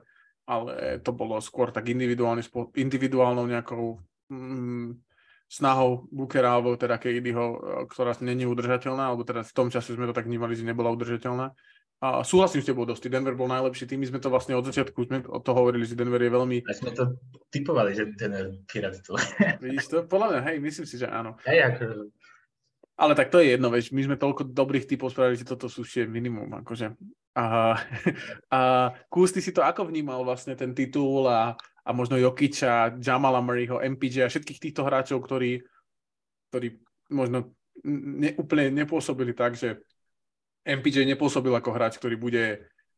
[0.48, 0.72] ale
[1.04, 4.00] to bolo skôr tak individuálnou nejakou
[4.32, 5.09] mm,
[5.50, 7.58] snahou Bookera alebo teda KDho, e,
[7.90, 11.50] ktorá není udržateľná, alebo teda v tom čase sme to tak vnímali, že nebola udržateľná.
[12.00, 15.04] A súhlasím s tebou dosť, Denver bol najlepší tým, my sme to vlastne od začiatku,
[15.04, 16.64] sme o to hovorili, že Denver je veľmi...
[16.64, 17.20] A sme to
[17.52, 19.20] typovali, že Denver vyhrá titul.
[19.60, 19.96] Vidíš to?
[20.08, 21.36] Podľa mňa, hej, myslím si, že áno.
[21.44, 21.84] Hej, ako...
[23.00, 25.84] Ale tak to je jedno, veď my sme toľko dobrých typov spravili, že toto sú
[25.84, 26.96] ešte minimum, akože.
[27.36, 27.76] A,
[28.56, 28.60] a
[29.12, 31.52] Kús, ty si to ako vnímal vlastne ten titul a,
[31.84, 35.64] a možno Jokiča, Jamala Murrayho, MPJ a všetkých týchto hráčov, ktorí,
[36.52, 39.80] ktorí možno ne, úplne nepôsobili tak, že
[40.64, 42.44] MPJ nepôsobil ako hráč, ktorý bude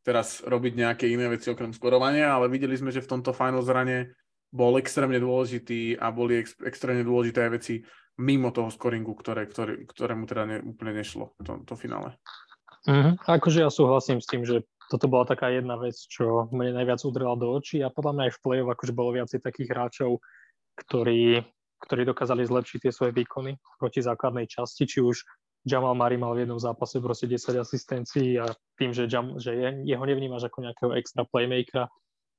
[0.03, 4.18] teraz robiť nejaké iné veci okrem skorovania, ale videli sme, že v tomto final zrane
[4.53, 7.81] bol extrémne dôležitý a boli ex, extrémne dôležité veci
[8.21, 12.12] mimo toho scoringu, ktoré, ktoré, ktorému teda ne, úplne nešlo to, to finále.
[12.85, 13.25] Mm-hmm.
[13.25, 17.37] Akože ja súhlasím s tým, že toto bola taká jedna vec, čo mne najviac udrela
[17.38, 20.11] do očí a podľa mňa aj v play-off akože bolo viacej takých hráčov,
[20.79, 21.45] ktorí,
[21.83, 25.23] ktorí dokázali zlepšiť tie svoje výkony proti základnej časti, či už
[25.62, 29.68] Jamal Murray mal v jednom zápase proste 10 asistencií a tým, že, Jam, že je,
[29.87, 31.87] jeho nevnímaš ako nejakého extra playmakera,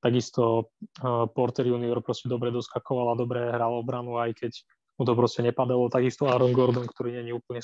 [0.03, 0.67] takisto
[0.99, 4.51] uh, Porter Junior proste dobre doskakoval a dobre hral obranu, aj keď
[4.99, 5.87] mu to proste nepadalo.
[5.87, 7.61] Takisto Aaron Gordon, ktorý nie je úplne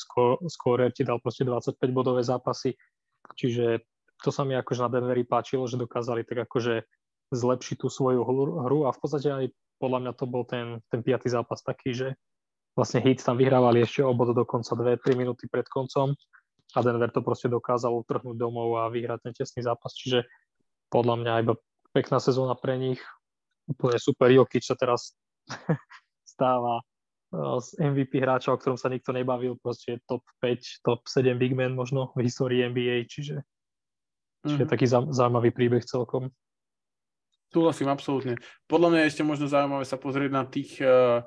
[0.48, 2.74] skôr, ti dal proste 25 bodové zápasy.
[3.36, 3.84] Čiže
[4.24, 6.84] to sa mi akože na Denveri páčilo, že dokázali tak akože
[7.30, 9.46] zlepšiť tú svoju hru a v podstate aj
[9.80, 12.08] podľa mňa to bol ten, ten piatý zápas taký, že
[12.76, 16.12] vlastne Heat tam vyhrávali ešte o bod dokonca 2-3 minúty pred koncom
[16.76, 20.28] a Denver to proste dokázal utrhnúť domov a vyhrať ten tesný zápas, čiže
[20.90, 21.54] podľa mňa iba
[21.94, 23.02] pekná sezóna pre nich,
[23.70, 25.14] úplne super, Jokic sa teraz
[26.34, 26.82] stáva
[27.34, 31.78] z MVP hráča, o ktorom sa nikto nebavil, proste top 5, top 7 big man
[31.78, 33.46] možno v histórii NBA, čiže.
[34.46, 34.72] Čiže mhm.
[34.72, 36.32] taký zaujímavý príbeh celkom.
[37.50, 38.38] Súhlasím, absolútne.
[38.70, 41.26] Podľa mňa je ešte možno zaujímavé sa pozrieť na tých uh,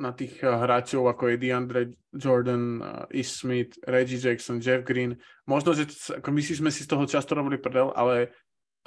[0.00, 5.16] na tých eh, hráčov ako je DeAndre Jordan, uh, Ish Smith, Reggie Jackson, Jeff Green.
[5.48, 5.88] Možno, že
[6.20, 8.36] ako my si sme si z toho často robili prdel, ale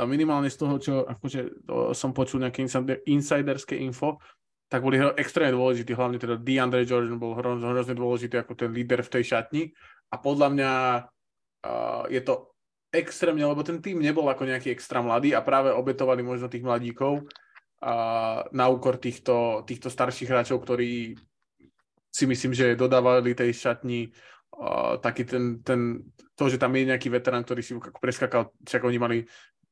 [0.06, 1.66] minimálne z toho, čo akože,
[1.98, 2.62] som počul nejaké
[3.10, 4.22] insiderské info,
[4.70, 9.14] tak boli extrémne dôležití, hlavne teda DeAndre Jordan bol hrozne dôležitý ako ten líder v
[9.18, 9.74] tej šatni
[10.14, 10.72] a podľa mňa
[11.66, 12.54] uh, je to
[12.92, 17.28] extrémne, lebo ten tým nebol ako nejaký extra mladý a práve obetovali možno tých mladíkov
[17.84, 17.94] a
[18.50, 21.14] na úkor týchto, týchto starších hráčov, ktorí
[22.10, 24.10] si myslím, že dodávali tej šatni
[24.58, 26.02] uh, taký ten, ten,
[26.34, 29.18] to, že tam je nejaký veterán, ktorý si preskakal, však oni mali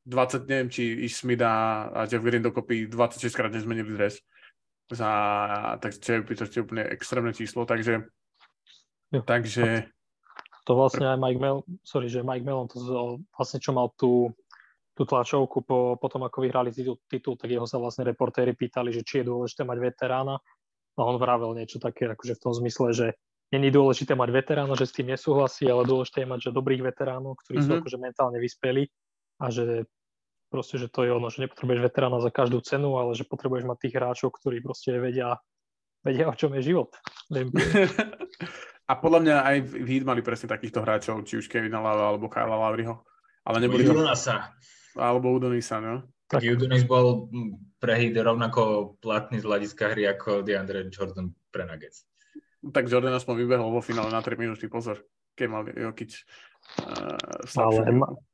[0.05, 4.21] 20, neviem, či Ish Smith a, a Jeff Green dokopy 26 krát nezmenili dres.
[4.85, 5.09] Za,
[5.81, 8.05] tak čo je, to je úplne extrémne číslo, takže
[9.09, 9.25] jo.
[9.25, 9.89] takže
[10.65, 12.81] to vlastne aj Mike Mel, sorry, že Mike Mellon to
[13.37, 14.33] vlastne čo mal tú
[14.95, 18.95] tú tlačovku po, po tom, ako vyhrali titul, titul, tak jeho sa vlastne reportéri pýtali,
[18.95, 20.39] že či je dôležité mať veterána.
[20.95, 23.07] A on vravel niečo také, akože v tom zmysle, že
[23.51, 27.35] není dôležité mať veterána, že s tým nesúhlasí, ale dôležité je mať že dobrých veteránov,
[27.43, 27.67] ktorí mm-hmm.
[27.67, 27.79] sú mhm.
[27.83, 28.87] akože mentálne vyspelí
[29.43, 29.83] a že
[30.47, 33.77] proste, že to je ono, že nepotrebuješ veterána za každú cenu, ale že potrebuješ mať
[33.83, 35.35] tých hráčov, ktorí proste vedia,
[36.07, 36.95] vedia o čom je život.
[38.85, 42.29] a podľa mňa aj v Heat mali presne takýchto hráčov, či už Kevina Lava alebo
[42.29, 43.01] Kyla Lavriho.
[43.45, 43.93] Ale neboli to...
[44.95, 46.05] Alebo Udonisa, no.
[46.29, 47.29] Tak Udonis bol
[47.81, 52.05] pre Heat rovnako platný z hľadiska hry ako DeAndre Jordan pre Nuggets.
[52.65, 55.01] Tak Jordan aspoň vybehol vo finále na 3 minúty, pozor,
[55.37, 56.17] keď mal Jokic
[56.81, 57.81] uh, ale,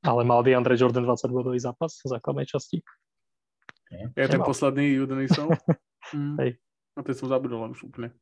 [0.08, 2.80] ale mal DeAndre Jordan 20 bodový zápas v základnej časti.
[3.92, 5.52] Je ten posledný Udonisov?
[6.16, 6.36] mm.
[6.40, 6.52] Hej.
[6.96, 8.16] No to som zabudol už úplne.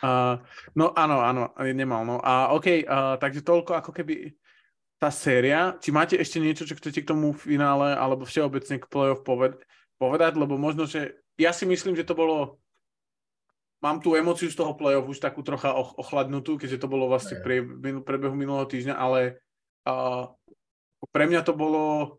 [0.00, 0.40] Uh,
[0.72, 1.42] no áno, áno,
[1.74, 2.06] nemal.
[2.08, 2.16] No.
[2.24, 4.32] A OK, uh, takže toľko ako keby
[4.96, 5.74] tá séria.
[5.82, 9.58] Či máte ešte niečo, čo chcete k tomu finále alebo všeobecne k playoff poved-
[9.98, 12.62] povedať, lebo možno, že ja si myslím, že to bolo
[13.82, 17.66] mám tú emociu z toho playoff už takú trocha ochladnutú, keďže to bolo vlastne pre,
[18.06, 19.42] prebehu minulého týždňa, ale
[19.90, 20.30] uh,
[21.10, 22.16] pre mňa to bolo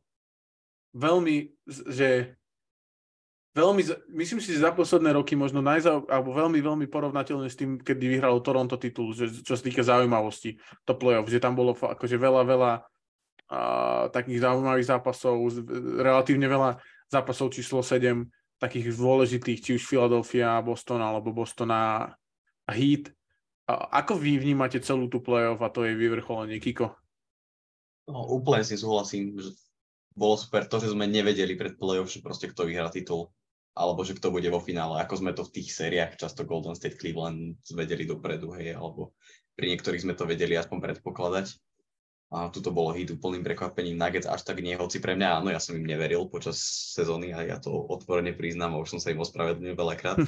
[0.92, 1.56] veľmi,
[1.88, 2.36] že
[3.54, 3.82] veľmi,
[4.18, 8.18] myslím si, že za posledné roky možno najzau, alebo veľmi, veľmi porovnateľné s tým, kedy
[8.18, 12.42] vyhralo Toronto titul, že, čo sa týka zaujímavosti, to playoff, že tam bolo akože veľa,
[12.50, 12.72] veľa
[13.54, 13.60] a,
[14.10, 15.38] takých zaujímavých zápasov,
[16.02, 16.82] relatívne veľa
[17.14, 18.26] zápasov číslo 7,
[18.58, 22.10] takých dôležitých, či už Philadelphia, Boston, alebo Boston a
[22.74, 23.14] Heat.
[23.70, 26.98] A, ako vy vnímate celú tú playoff a to je vyvrcholenie, Kiko?
[28.10, 29.54] No, úplne si súhlasím, že
[30.18, 33.32] bolo super to, že sme nevedeli pred playoff, že proste kto vyhrá titul
[33.74, 37.02] alebo že kto bude vo finále, ako sme to v tých sériách, často Golden State
[37.02, 39.18] Cleveland vedeli dopredu, hej, alebo
[39.58, 41.58] pri niektorých sme to vedeli aspoň predpokladať.
[42.34, 45.54] A tu to bolo hit úplným prekvapením Nuggets až tak nie, hoci pre mňa áno,
[45.54, 46.58] ja som im neveril počas
[46.98, 50.18] sezóny a ja to otvorene priznám a už som sa im ospravedlnil veľakrát.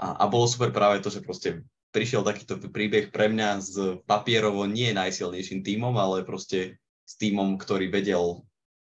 [0.00, 1.60] A, a bolo super práve to, že proste
[1.92, 3.76] prišiel takýto príbeh pre mňa s
[4.08, 8.40] papierovo nie najsilnejším tímom, ale proste s tímom, ktorý vedel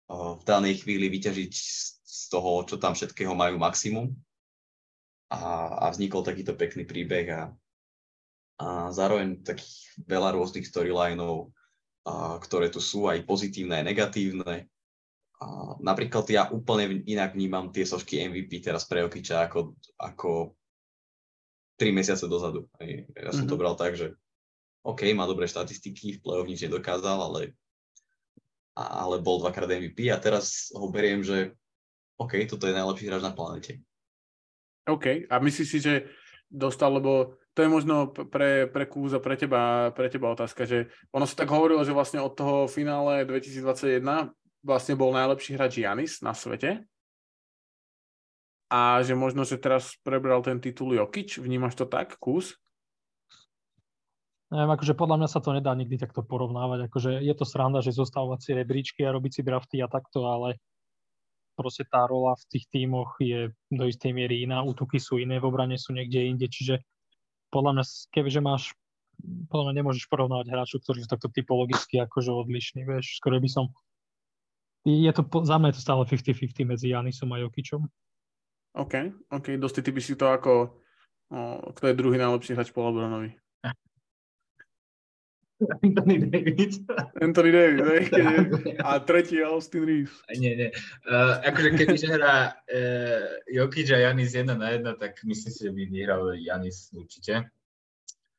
[0.10, 1.94] v danej chvíli vyťažiť z
[2.35, 4.11] toho, čo tam všetkého majú maximum.
[5.31, 5.39] A,
[5.81, 7.43] a vznikol takýto pekný príbeh a,
[8.61, 11.49] a zároveň takých veľa rôznych storylinov,
[12.05, 14.67] a, ktoré tu sú aj pozitívne, aj negatívne.
[15.41, 15.45] A
[15.81, 20.31] napríklad ja úplne inak vnímam tie sošky MVP teraz pre Jokiča ako, ako
[21.81, 22.67] 3 mesiace dozadu.
[22.79, 23.49] Ja som mm-hmm.
[23.49, 23.61] to mhm.
[23.63, 24.15] bral tak, že
[24.85, 27.57] OK, má dobré štatistiky, v play-off nič nedokázal, ale
[28.75, 31.55] ale bol dvakrát MVP a teraz ho beriem, že
[32.15, 33.84] OK, toto je najlepší hráč na planete.
[34.86, 35.93] OK, a myslíš si, že
[36.47, 41.25] dostal, lebo to je možno pre, pre Kúza, pre teba, pre teba otázka, že ono
[41.25, 44.04] sa tak hovorilo, že vlastne od toho finále 2021
[44.62, 46.84] vlastne bol najlepší hráč Janis na svete
[48.69, 52.58] a že možno, že teraz prebral ten titul Jokic, vnímaš to tak, Kúz?
[54.51, 56.91] Neviem, akože podľa mňa sa to nedá nikdy takto porovnávať.
[56.91, 60.62] Akože je to sranda, že zostávať si rebríčky a robiť si drafty a takto, ale
[61.55, 65.47] proste tá rola v tých tímoch je do istej miery iná, útoky sú iné, v
[65.47, 66.83] obrane sú niekde inde, čiže
[67.49, 68.75] podľa mňa, kebyže máš,
[69.47, 73.71] podľa mňa nemôžeš porovnávať hráčov, ktorí sú takto typologicky akože odlišní, vieš, skoro by som,
[74.83, 77.87] je to, za mňa je to stále 50-50 medzi Janisom a Jokičom.
[78.75, 78.93] OK,
[79.31, 80.83] OK, dosť ty by si to ako,
[81.31, 81.39] o,
[81.71, 83.31] kto je druhý najlepší hráč po Lebronovi?
[85.83, 86.79] Anthony Davis.
[87.21, 88.09] Anthony Davis,
[88.83, 90.11] A tretí je Austin Reeves.
[90.35, 90.69] Nie, nie.
[91.07, 95.71] Uh, akože kebyže hrá uh, Jokic a Janis jedna na jedna, tak myslím si, že
[95.71, 97.47] by vyhral Janis určite.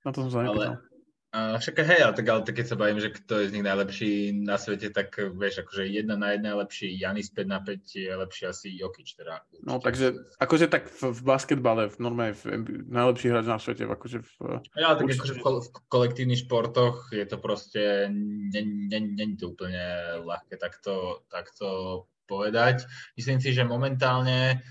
[0.05, 0.76] Na to som sa nepýtal.
[0.76, 0.95] Ale,
[1.37, 3.66] Uh, však hej, ale, tak, ale tak keď sa bavím, že kto je z nich
[3.68, 7.92] najlepší na svete, tak vieš, akože jedna na jedna je lepší, Janis 5 na 5
[7.92, 9.44] je lepší asi Jokic teda.
[9.61, 14.25] No takže, akože tak v, v basketbale, v normálne v, najlepší hráč na svete, akože
[14.25, 14.33] v...
[14.81, 21.20] Ja, tak akože v, v kolektívnych športoch je to proste, není to úplne ľahké takto,
[21.29, 22.88] takto povedať.
[23.20, 24.64] Myslím si, že momentálne,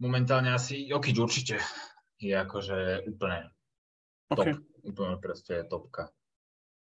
[0.00, 1.60] momentálne asi Jokic určite
[2.16, 3.52] je akože úplne
[4.32, 4.48] top.
[4.48, 6.12] Okay úplne proste topka.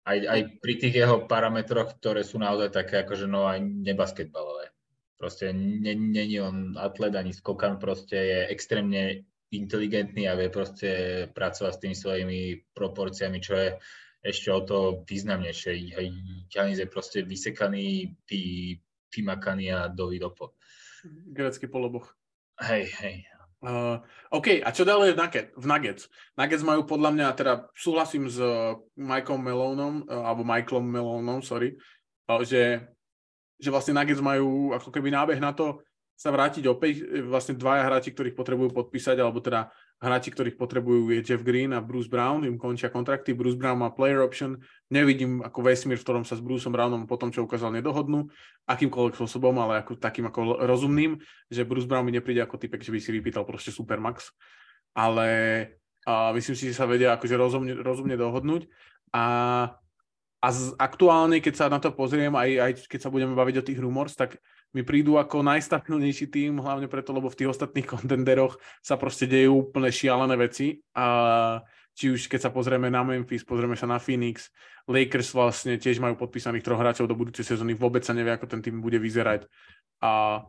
[0.02, 4.74] Aj, aj pri tých jeho parametroch, ktoré sú naozaj také akože no aj nebasketbalové.
[5.22, 10.90] Proste není on atlet ani skokan, proste je extrémne inteligentný a vie proste
[11.30, 12.40] pracovať s tými svojimi
[12.74, 13.70] proporciami, čo je
[14.26, 15.94] ešte o to významnejšie.
[16.50, 18.18] Janis je proste vysekaný,
[19.14, 20.58] vymakaný a dovidopo.
[21.30, 22.18] Grecký poloboch.
[22.58, 23.31] Hej, hej.
[23.62, 24.02] Uh,
[24.34, 25.14] OK, a čo ďalej
[25.54, 26.10] v Nuggets?
[26.34, 31.78] Nuggets majú podľa mňa, teda súhlasím s uh, Mikeom Melonom, uh, alebo Michaelom Melonom, sorry,
[32.26, 32.82] uh, že,
[33.62, 35.78] že vlastne Nuggets majú ako keby nábeh na to
[36.22, 41.26] sa vrátiť opäť, vlastne dvaja hráči, ktorých potrebujú podpísať, alebo teda hráči, ktorých potrebujú, je
[41.26, 44.62] Jeff Green a Bruce Brown, im končia kontrakty, Bruce Brown má player option,
[44.94, 48.30] nevidím ako vesmír, v ktorom sa s Bruceom Brownom po tom, čo ukázal, nedohodnú,
[48.70, 51.18] akýmkoľvek spôsobom, ale ako takým ako rozumným,
[51.50, 54.30] že Bruce Brown mi nepríde ako typek, že by si vypýtal proste Supermax,
[54.94, 55.30] ale
[56.06, 58.66] a myslím si, že sa vedia akože rozumne, rozumne dohodnúť.
[59.14, 59.24] A
[60.42, 63.66] a z, aktuálne, keď sa na to pozriem, aj, aj keď sa budeme baviť o
[63.70, 68.56] tých rumors, tak mi prídu ako najstabilnejší tým, hlavne preto, lebo v tých ostatných kontenderoch
[68.80, 70.80] sa proste dejú úplne šialené veci.
[70.96, 71.60] A
[71.92, 74.48] či už keď sa pozrieme na Memphis, pozrieme sa na Phoenix,
[74.88, 78.64] Lakers vlastne tiež majú podpísaných troch hráčov do budúcej sezóny, vôbec sa nevie, ako ten
[78.64, 79.46] tým bude vyzerať.
[80.02, 80.44] A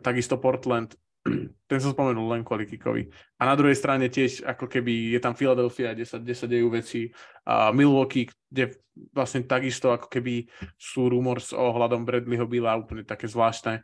[0.00, 0.94] takisto Portland,
[1.70, 3.08] ten som spomenul len kvôli Kikovi.
[3.40, 6.68] A na druhej strane tiež ako keby je tam Philadelphia, kde sa, kde sa dejú
[6.68, 7.08] veci.
[7.48, 8.76] A Milwaukee, kde
[9.10, 10.44] vlastne takisto ako keby
[10.76, 13.80] sú rumors o ohľadom Bradleyho Billa úplne také zvláštne.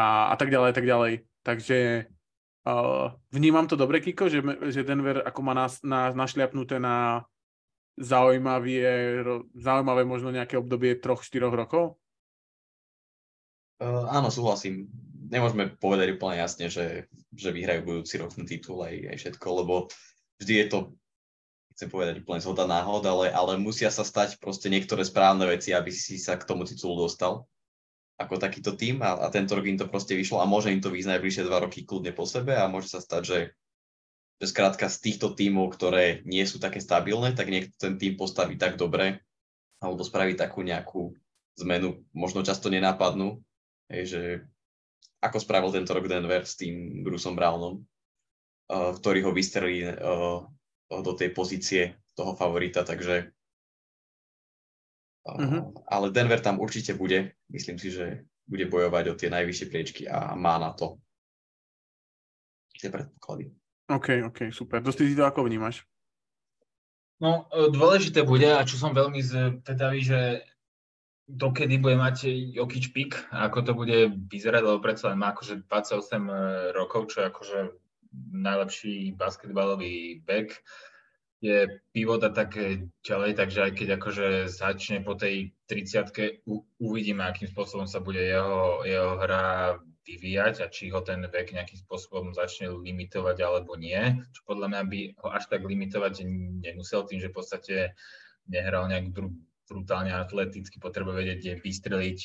[0.00, 1.12] A, a tak ďalej, tak ďalej.
[1.44, 1.78] Takže
[2.64, 4.40] uh, vnímam to dobre, Kiko, že,
[4.72, 7.28] že Denver ako má nás, nás našliapnuté na
[8.00, 9.20] zaujímavé,
[9.52, 12.00] zaujímavé možno nejaké obdobie troch, štyroch rokov?
[13.76, 14.88] Uh, áno, súhlasím
[15.32, 19.88] nemôžeme povedať úplne jasne, že, že vyhrajú budúci rok ten titul aj, aj všetko, lebo
[20.36, 20.78] vždy je to,
[21.72, 25.88] chcem povedať úplne zhoda náhod, ale, ale musia sa stať proste niektoré správne veci, aby
[25.88, 27.48] si sa k tomu titulu dostal
[28.20, 30.92] ako takýto tým a, a tento rok im to proste vyšlo a môže im to
[30.92, 33.40] výsť najbližšie dva roky kľudne po sebe a môže sa stať, že,
[34.38, 38.60] že skrátka z týchto tímov, ktoré nie sú také stabilné, tak niekto ten tým postaví
[38.60, 39.24] tak dobre
[39.82, 41.16] alebo spraví takú nejakú
[41.58, 43.42] zmenu, možno často nenápadnú,
[43.90, 44.46] že
[45.22, 50.42] ako spravil tento rok Denver s tým Bruceom Brownom, uh, ktorý ho vystrelí uh,
[50.90, 53.30] do tej pozície toho favorita, takže
[55.24, 55.86] uh, mm-hmm.
[55.86, 60.34] ale Denver tam určite bude, myslím si, že bude bojovať o tie najvyššie priečky a
[60.34, 60.98] má na to
[62.82, 63.54] tie predpoklady.
[63.86, 64.82] OK, OK, super.
[64.82, 65.86] Dosti si to ako vnímaš?
[67.22, 70.42] No, dôležité bude, a čo som veľmi zvedavý, že
[71.32, 76.28] dokedy bude mať Jokic pik ako to bude vyzerať, lebo predsa len má akože 28
[76.28, 76.34] e,
[76.76, 77.58] rokov, čo je akože
[78.36, 80.60] najlepší basketbalový back.
[81.42, 82.54] Je pivot a tak
[83.02, 86.46] ďalej, takže aj keď akože začne po tej 30
[86.78, 89.74] uvidíme, akým spôsobom sa bude jeho, jeho hra
[90.06, 94.82] vyvíjať a či ho ten vek nejakým spôsobom začne limitovať alebo nie, čo podľa mňa
[94.86, 96.22] by ho až tak limitovať
[96.62, 97.74] nemusel tým, že v podstate
[98.46, 99.34] nehral nejak br-
[99.68, 102.18] brutálne atleticky, potrebuje vedieť, kde vystreliť,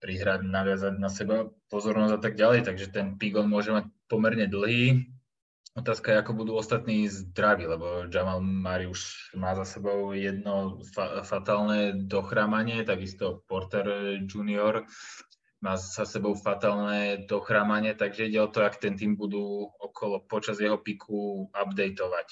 [0.00, 5.10] prihrať, naviazať na seba pozornosť a tak ďalej, takže ten pigon môže mať pomerne dlhý,
[5.70, 11.22] Otázka je, ako budú ostatní zdraví, lebo Jamal Mari už má za sebou jedno fa-
[11.22, 14.82] fatálne dochrámanie, takisto Porter Junior
[15.62, 20.58] má za sebou fatálne dochrámanie, takže ide o to, ak ten tým budú okolo počas
[20.58, 22.28] jeho piku updateovať.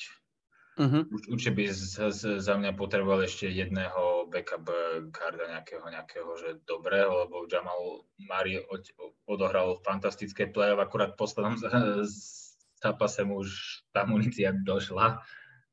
[0.79, 1.03] Uh-huh.
[1.27, 4.63] Určite by z, za mňa potreboval ešte jedného backup
[5.11, 8.87] guarda nejakého, nejakého, že dobrého, lebo Jamal Mari od,
[9.27, 11.59] odohral fantastické play akurát poslednom
[12.79, 15.19] zápase mu už tá munícia došla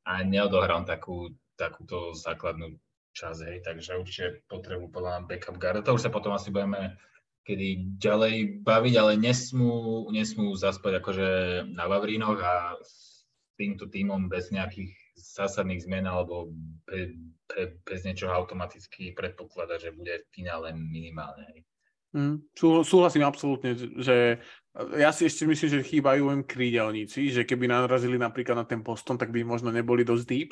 [0.02, 2.74] a neodohral takú, takúto základnú
[3.14, 5.86] časť, hej, takže určite potrebu podľa mňa backup guarda.
[5.86, 6.98] To už sa potom asi budeme
[7.46, 11.28] kedy ďalej baviť, ale nesmú, nesmú zaspať akože
[11.70, 12.74] na Vavrínoch a
[13.56, 16.52] týmto týmom bez nejakých zásadných zmien alebo
[16.86, 17.16] be,
[17.48, 21.64] be, bez niečoho automaticky predpokladať, že bude v finále minimálne.
[22.16, 22.48] Mm,
[22.84, 24.40] súhlasím absolútne, že
[24.96, 29.20] ja si ešte myslím, že chýbajú im krídelníci, že keby narazili napríklad na ten poston,
[29.20, 30.50] tak by možno neboli dosť deep.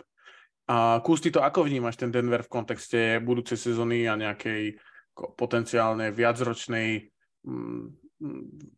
[0.64, 4.80] A Kus, to ako vnímaš ten Denver v kontexte budúcej sezóny a nejakej
[5.36, 7.12] potenciálnej viacročnej
[7.44, 7.84] mm,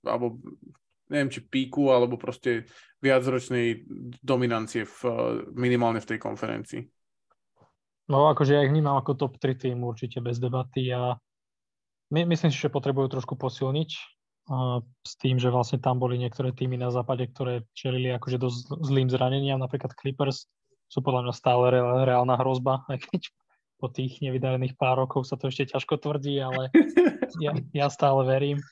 [0.03, 0.43] alebo
[1.11, 2.67] neviem, či píku, alebo proste
[3.03, 3.87] viacročnej
[4.23, 4.99] dominancie v,
[5.55, 6.83] minimálne v tej konferencii?
[8.07, 11.19] No akože ja ich vnímam ako top 3 tým určite bez debaty a
[12.15, 13.91] my, myslím si, že potrebujú trošku posilniť
[15.03, 19.11] s tým, že vlastne tam boli niektoré týmy na západe, ktoré čelili akože dosť zlým
[19.11, 20.47] zraneniam, napríklad Clippers
[20.87, 21.65] sú podľa mňa stále
[22.07, 23.23] reálna hrozba, aj keď
[23.77, 26.71] po tých nevydarených pár rokov sa to ešte ťažko tvrdí, ale
[27.45, 28.63] ja, ja stále verím.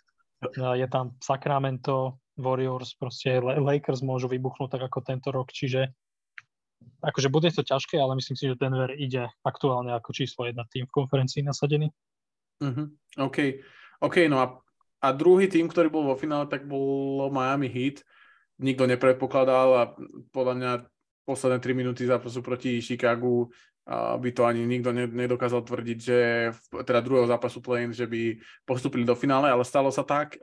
[0.54, 5.94] Je tam Sacramento, Warriors, proste Lakers môžu vybuchnúť tak ako tento rok, čiže
[7.00, 10.84] akože bude to ťažké, ale myslím si, že Denver ide aktuálne ako číslo jedna tým
[10.88, 11.88] v konferencii nasadený.
[12.60, 12.90] Uh-huh.
[13.22, 13.62] OK.
[14.02, 14.46] OK, no a
[15.04, 18.00] a druhý tým, ktorý bol vo finále, tak bolo Miami Heat.
[18.56, 19.82] Nikto nepredpokladal a
[20.32, 20.72] podľa mňa
[21.24, 23.48] posledné 3 minúty zápasu proti Chicagu
[23.92, 26.18] by to ani nikto nedokázal tvrdiť, že
[26.88, 30.40] teda druhého zápasu play že by postupili do finále, ale stalo sa tak.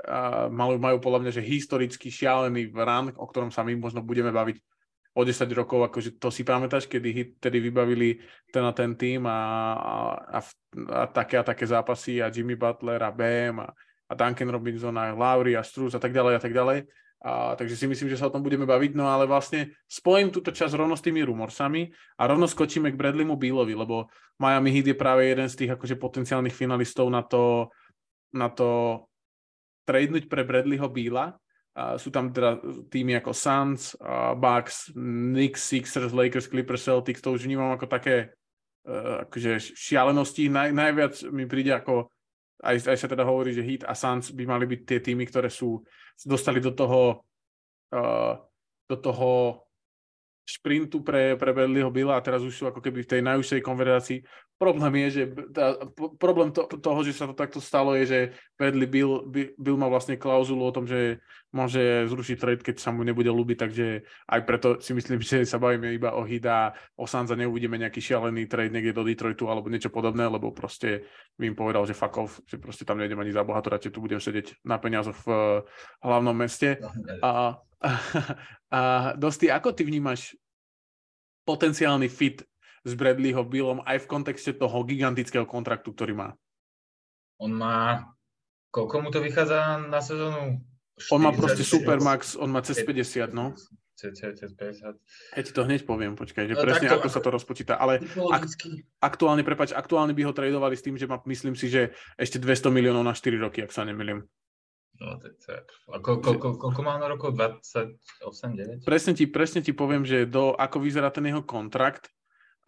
[0.54, 4.62] Majú, majú podľa mňa, že historicky šialený run, o ktorom sa my možno budeme baviť
[5.12, 9.28] o 10 rokov, akože to si pamätáš, kedy hit, tedy vybavili ten a ten tým
[9.28, 9.40] a,
[9.76, 9.96] a,
[10.38, 10.40] a,
[10.88, 13.68] a také a také zápasy a Jimmy Butler a Bam a,
[14.08, 16.88] a Duncan Robinson a Lowry a Struz a tak ďalej a tak ďalej.
[17.22, 20.50] A, takže si myslím, že sa o tom budeme baviť, no ale vlastne spojím túto
[20.50, 24.10] časť rovno s tými rumorsami a rovno skočíme k Bradleymu Bealovi, lebo
[24.42, 27.70] Miami Heat je práve jeden z tých akože potenciálnych finalistov na to,
[28.34, 29.06] na to
[29.86, 31.38] tradenúť pre Bradleyho Beala.
[31.72, 32.60] A sú tam teda
[32.92, 33.96] týmy ako Suns,
[34.36, 38.36] Bucks, Knicks, Sixers, Lakers, Clippers, Celtics, to už vnímam ako také
[38.90, 40.52] uh, akože šialenosti.
[40.52, 42.12] Naj, najviac mi príde ako
[42.62, 45.50] aj, aj sa teda hovorí, že Heat a Suns by mali byť tie týmy, ktoré
[45.50, 45.82] sú,
[46.22, 47.26] dostali do toho,
[47.94, 48.38] uh,
[48.86, 49.30] do toho
[50.60, 54.20] šprintu pre, pre Bradleyho Billa a teraz už sú ako keby v tej najúžšej konverzácii.
[54.60, 55.24] Problém je, že
[55.56, 55.74] tá,
[56.22, 58.20] problém to, toho, že sa to takto stalo, je, že
[58.60, 59.26] Bradley Bill,
[59.58, 61.18] Bill má vlastne klauzulu o tom, že
[61.50, 65.58] môže zrušiť trade, keď sa mu nebude ľúbiť, takže aj preto si myslím, že sa
[65.58, 69.90] bavíme iba o Hida, o Sanza neuvidíme nejaký šialený trade niekde do Detroitu alebo niečo
[69.90, 71.10] podobné, lebo proste
[71.42, 74.00] by im povedal, že fuck off, že proste tam nejdem ani za boha, radšej tu
[74.04, 75.28] budem sedieť na peniazoch v
[76.06, 76.78] hlavnom meste.
[77.22, 77.92] A, a,
[78.70, 78.80] a
[79.18, 80.38] Dosti, ako ty vnímaš
[81.46, 82.46] potenciálny fit
[82.82, 86.30] s Bradleyho Billom aj v kontexte toho gigantického kontraktu, ktorý má?
[87.42, 88.10] On má,
[88.74, 90.62] koľko mu to vychádza na sezónu?
[91.10, 93.58] On má proste Supermax, on má cez 50, no.
[93.98, 94.98] Cez 50.
[95.38, 97.78] Ja ti to hneď poviem, počkaj, že no, presne takto, ako sa to rozpočíta.
[97.78, 98.02] Ale
[98.34, 98.50] ak,
[98.98, 102.74] aktuálne, prepač, aktuálne by ho tradovali s tým, že má, myslím si, že ešte 200
[102.74, 104.26] miliónov na 4 roky, ak sa nemýlim.
[105.02, 107.34] No, a ko, ko, ko, koľko má na rokov?
[107.34, 108.86] 28, 9?
[108.86, 112.14] Presne ti, presne ti poviem, že do, ako vyzerá ten jeho kontrakt,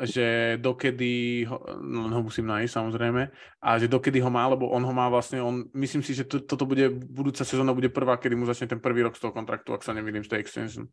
[0.01, 3.29] že dokedy, ho, no, ho musím nájsť samozrejme,
[3.61, 6.41] a že dokedy ho má, lebo on ho má vlastne, on, myslím si, že to,
[6.41, 9.69] toto bude, budúca sezóna bude prvá, kedy mu začne ten prvý rok z toho kontraktu,
[9.69, 10.89] ak sa nemýlim, z tej extension.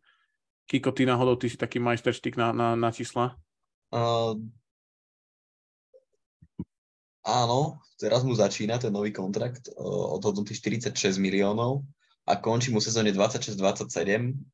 [0.68, 3.40] Kiko, ty náhodou, ty si taký majsterštík na, na, na čísla?
[3.88, 4.36] Uh,
[7.24, 11.84] áno, teraz mu začína ten nový kontrakt uh, odhodnutý 46 miliónov
[12.28, 13.56] a končí mu sezóne 26-27,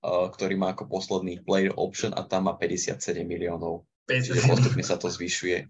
[0.02, 3.86] uh, ktorý má ako posledný player option a tam má 57 miliónov.
[4.06, 5.66] Čiže postupne sa to zvyšuje.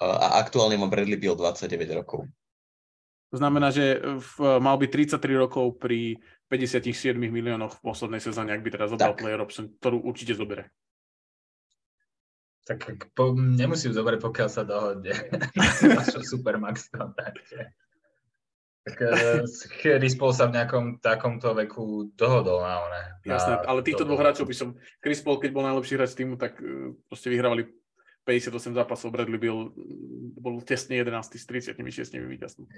[0.00, 2.24] Uh, a aktuálne má Bradley Beal 29 rokov.
[3.30, 6.18] To znamená, že v, mal by 33 rokov pri
[6.50, 10.74] 57 miliónoch v poslednej sezóne, ak by teraz zobral player option, ktorú určite zobere.
[12.70, 15.10] Tak po, nemusím zobrať, pokiaľ sa dohodne.
[16.30, 17.74] Supermax to, takže.
[18.86, 19.42] Tak eh,
[19.82, 23.02] Chris Paul sa v nejakom takomto veku dohodol na one.
[23.26, 26.62] Jasné, ale týchto dvoch hráčov by som, Chris Paul, keď bol najlepší hráč týmu, tak
[26.62, 27.68] uh, proste vyhrávali
[28.24, 29.74] 58 zápasov, Bradley byl,
[30.38, 32.70] bol tesne 11 s 36 víťazný.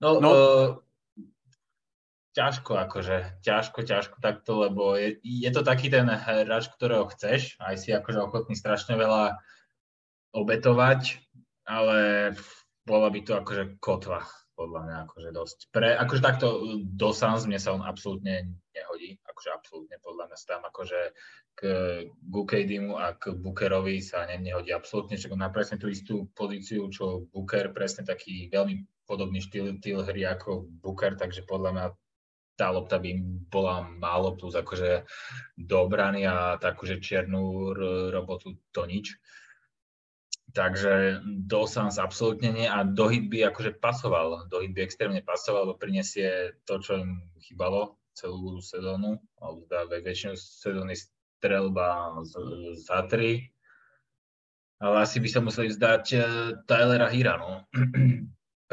[0.00, 0.30] No, no.
[0.32, 0.68] Uh,
[2.36, 7.80] ťažko akože, ťažko, ťažko takto, lebo je, je to taký ten hráč, ktorého chceš, aj
[7.80, 9.40] si akože ochotný strašne veľa
[10.36, 11.16] obetovať,
[11.64, 12.32] ale
[12.84, 14.20] bola by to akože kotva
[14.56, 15.58] podľa mňa akože dosť.
[15.68, 16.46] Pre, akože takto
[16.80, 21.00] do Sans mne sa on absolútne nehodí, akože absolútne podľa mňa sa tam akože
[21.56, 21.60] k
[22.24, 27.28] Gukejdimu a k Bookerovi sa ne, nehodí absolútne, že má presne tú istú pozíciu, čo
[27.32, 31.86] Booker, presne taký veľmi podobný štýl, štýl hry ako Booker, takže podľa mňa
[32.56, 33.12] tá lopta by
[33.52, 35.04] bola málo plus akože
[35.60, 37.76] do obrany a takúže čiernu
[38.10, 39.14] robotu to nič.
[40.56, 45.68] Takže do Sans absolútne nie a do hit by akože pasoval, do by extrémne pasoval,
[45.68, 52.16] lebo prinesie to, čo im chýbalo celú sezónu, alebo teda väčšinu sezóny strelba
[52.80, 53.52] za tri.
[54.80, 56.24] Ale asi by sa museli vzdať eh,
[56.64, 57.68] Tylera Hira, no.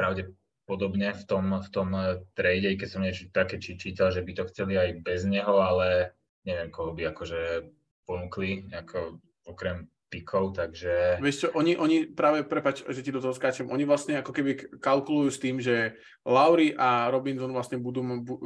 [0.73, 4.31] Pravdepodobne v tom, v tom eh, trade, keď som niečo také či čítal, že by
[4.33, 6.17] to chceli aj bez neho, ale
[6.49, 7.69] neviem, koho by akože
[8.09, 11.21] ponúkli, ako okrem pikov, takže...
[11.21, 14.81] Vieš čo, oni, oni práve, prepač, že ti do toho skáčem, oni vlastne ako keby
[14.81, 18.01] kalkulujú s tým, že Lauri a Robinson vlastne budú,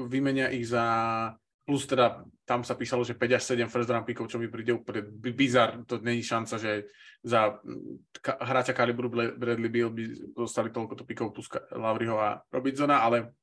[0.07, 0.83] vymenia ich za
[1.67, 4.71] plus teda tam sa písalo, že 5 až 7 first round pickov, čo mi príde
[4.71, 5.03] úplne
[5.35, 6.87] bizar, to není šanca, že
[7.19, 7.59] za
[8.23, 13.35] ka- hráča kalibru Bradley Beal by dostali toľko to pickov plus Lauriho a Robinsona, ale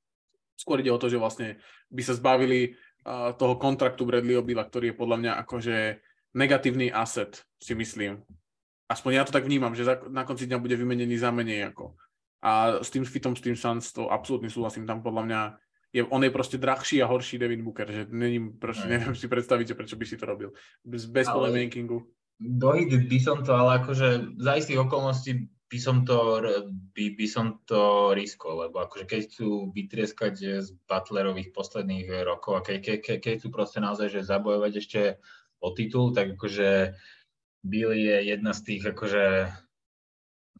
[0.56, 1.60] skôr ide o to, že vlastne
[1.92, 5.76] by sa zbavili uh, toho kontraktu Bradleyho Billa, ktorý je podľa mňa akože
[6.32, 8.24] negatívny asset, si myslím.
[8.88, 11.92] Aspoň ja to tak vnímam, že za, na konci dňa bude vymenený za menej ako.
[12.40, 15.40] A s tým fitom, s tým Suns, to absolútne súhlasím, tam podľa mňa
[15.94, 19.72] je, on je proste drahší a horší Devin Booker, že není, proste, neviem si predstaviť,
[19.72, 20.50] že prečo by si to robil.
[20.82, 22.02] Bez, bez polemenkingu.
[22.42, 26.42] Dojít by som to, ale akože za istých okolností by som to,
[26.98, 30.34] by, by som to riskol, lebo akože keď chcú vytrieskať
[30.66, 35.00] z Butlerových posledných rokov a keď, keď, keď chcú proste naozaj že zabojovať ešte
[35.62, 36.98] o titul, tak akože
[37.62, 39.24] Bill je jedna z tých akože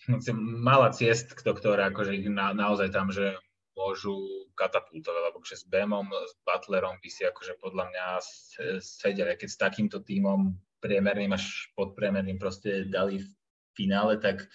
[0.70, 3.34] malá ciest, ktorá akože na, naozaj tam, že
[3.74, 8.06] môžu katapultovať, lebo že s Bemom, s Butlerom by si akože podľa mňa
[8.80, 13.28] sedeli, keď s takýmto tímom priemerným až podpriemerným proste dali v
[13.74, 14.46] finále, tak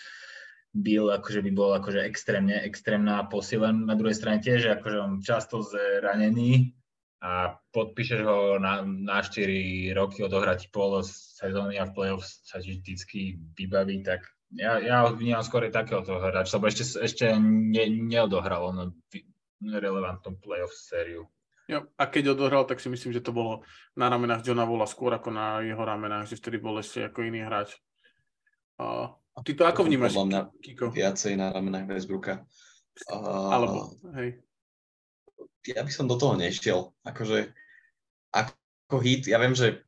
[0.72, 3.74] Bill akože by bol akože extrémne, extrémna posila.
[3.74, 6.78] Na druhej strane tiež, akože on často zranený,
[7.20, 13.36] a podpíšeš ho na, na 4 roky, odohrať pol sezóny a v play-off sa vždycky
[13.60, 14.24] vybaví, tak
[14.56, 18.96] ja, ja vnímam skôr takéhoto hráča, lebo ešte, ešte ne, neodohral on
[19.62, 21.28] relevantnú play-off sériu.
[21.70, 23.62] Jo, a keď odohral, tak si myslím, že to bolo
[23.94, 27.46] na ramenách Johna Vola skôr ako na jeho ramenách, že vtedy bol ešte ako iný
[27.46, 27.78] hráč.
[28.82, 29.14] Uh,
[29.46, 30.90] ty to ako vnímaš, Podľa mňa Kiko?
[30.90, 32.42] Viacej na ramenách Westbrooka.
[33.06, 34.42] Uh, Alebo, hej
[35.68, 36.96] ja by som do toho nešiel.
[37.04, 37.52] Akože
[38.32, 39.84] ako hit, ja viem, že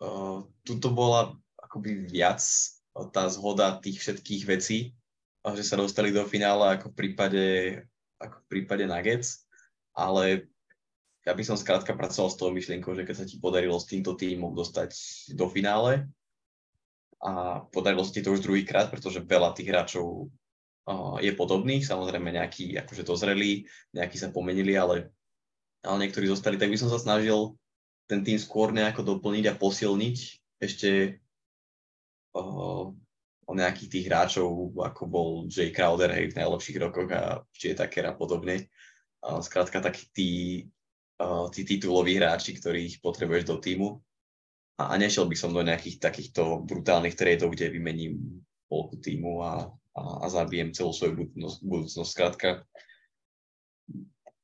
[0.00, 2.40] uh, tuto bola akoby viac
[3.12, 4.96] tá zhoda tých všetkých vecí,
[5.44, 7.44] že sa dostali do finále ako v prípade,
[8.20, 9.44] ako v prípade Nuggets,
[9.96, 10.48] ale
[11.26, 14.14] ja by som skrátka pracoval s tou myšlienkou, že keď sa ti podarilo s týmto
[14.14, 14.94] týmom dostať
[15.34, 16.06] do finále
[17.18, 22.30] a podarilo sa ti to už druhýkrát, pretože veľa tých hráčov uh, je podobných, samozrejme
[22.30, 25.10] nejakí akože dozreli, nejakí sa pomenili, ale
[25.86, 27.54] ale niektorí zostali, tak by som sa snažil
[28.10, 30.16] ten tým skôr nejako doplniť a posilniť
[30.62, 31.18] ešte
[32.34, 32.90] uh,
[33.46, 38.10] o nejakých tých hráčov, ako bol Jay Crowder hej, v najlepších rokoch a je Tucker
[38.10, 38.66] a podobne.
[39.22, 40.30] Skrátka takí tí,
[41.54, 44.02] tí tituloví hráči, ktorých potrebuješ do týmu.
[44.76, 49.70] A, a nešiel by som do nejakých takýchto brutálnych tradeov, kde vymením polku týmu a,
[49.94, 51.58] a, a zabijem celú svoju budúcnosť.
[51.62, 52.10] budúcnosť.
[52.12, 52.48] Skrátka,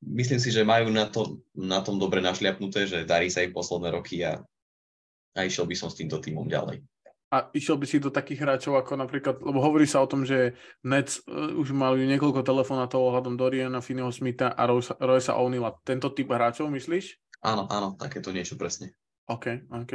[0.00, 3.92] myslím si, že majú na, to, na tom dobre našliapnuté, že darí sa im posledné
[3.92, 4.40] roky a,
[5.34, 6.86] a išiel by som s týmto týmom ďalej.
[7.32, 10.52] A išiel by si do takých hráčov ako napríklad, lebo hovorí sa o tom, že
[10.84, 14.68] Nets uh, už mali niekoľko telefonátov ohľadom Doriana, Finneyho Smitha a
[15.00, 15.72] Roysa O'Neilla.
[15.80, 17.16] Tento typ hráčov myslíš?
[17.40, 18.92] Áno, áno, takéto niečo presne.
[19.32, 19.92] OK, OK.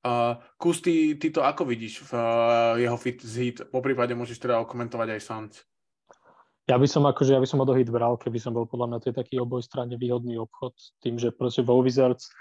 [0.00, 3.56] Uh, Kus, ty, ty to ako vidíš v uh, jeho fit z hit?
[3.68, 5.54] Po prípade môžeš teda okomentovať aj Suns.
[6.68, 8.92] Ja by som akože, ja by som ho do hit bral, keby som bol podľa
[8.92, 10.72] mňa to je taký obojstranne výhodný obchod.
[11.04, 12.32] Tým, že proste vo Wizards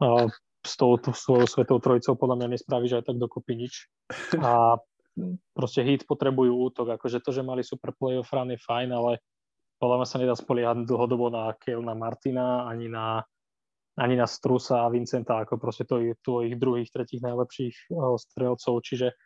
[0.00, 0.28] uh,
[0.60, 3.88] s tou svojou svetou trojicou podľa mňa nespravíš aj tak dokopy nič.
[4.44, 4.76] A
[5.56, 9.20] proste hit potrebujú útok, akože to, že mali super playoff run je fajn, ale
[9.80, 13.24] podľa mňa sa nedá spoliehať dlhodobo na Kelna Martina, ani na,
[13.96, 18.84] ani na Strusa a Vincenta, ako proste to je tvojich druhých, tretích najlepších uh, strelcov,
[18.84, 19.16] čiže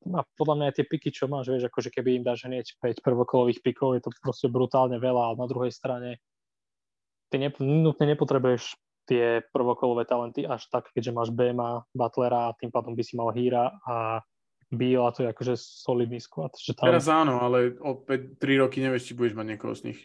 [0.00, 3.04] a podľa mňa aj tie piky, čo máš, vieš, akože keby im dáš hneď 5
[3.04, 6.24] prvokolových pikov, je to proste brutálne veľa, ale na druhej strane
[7.28, 8.80] ty ne, nutne nepotrebuješ
[9.10, 13.34] tie prvokolové talenty až tak, keďže máš Bema, Butlera a tým pádom by si mal
[13.34, 14.22] Híra a
[14.70, 16.54] Bill a to je akože solidný sklad.
[16.54, 16.94] Že tam...
[16.94, 20.00] Teraz áno, ale o 5, 3 roky nevieš, či budeš mať niekoho z nich.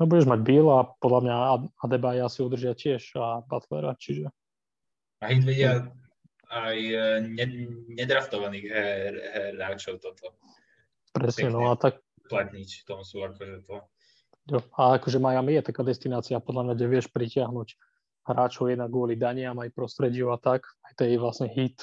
[0.00, 1.36] No budeš mať Bill a podľa mňa
[1.84, 4.32] Adebayo si udržia tiež a Butlera, čiže...
[5.20, 5.92] A ich vedia
[6.48, 6.96] aj e,
[7.92, 8.66] nedraftovaných
[9.60, 10.32] hráčov toto.
[11.12, 12.00] Presne, no a tak...
[12.32, 13.84] Platniť, tom sú akože to.
[14.46, 17.68] Jo, a akože Miami je taká destinácia, podľa mňa, kde vieš pritiahnuť
[18.26, 21.78] hráčov jednak kvôli daniam, aj prostrediu a tak, aj tej vlastne hit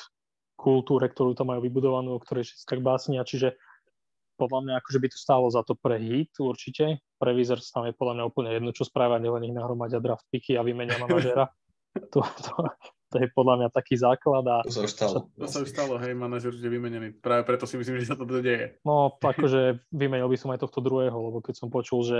[0.60, 3.56] kultúre, ktorú tam majú vybudovanú, o ktorej všetci tak básnia, čiže
[4.34, 7.94] podľa mňa akože by to stálo za to pre hit určite, pre Wizards tam je
[7.96, 11.48] podľa mňa úplne jedno, čo spravia, len ich nahromadia draft picky a vymenia manažera.
[12.14, 12.54] to, to,
[13.14, 14.44] to, je podľa mňa taký základ.
[14.50, 15.18] A to sa už stalo.
[15.38, 17.22] To sa už stalo, hej, manažer už je vymenený.
[17.22, 18.82] Práve preto si myslím, že sa to deje.
[18.82, 22.20] No, akože vymenil by som aj tohto druhého, lebo keď som počul, že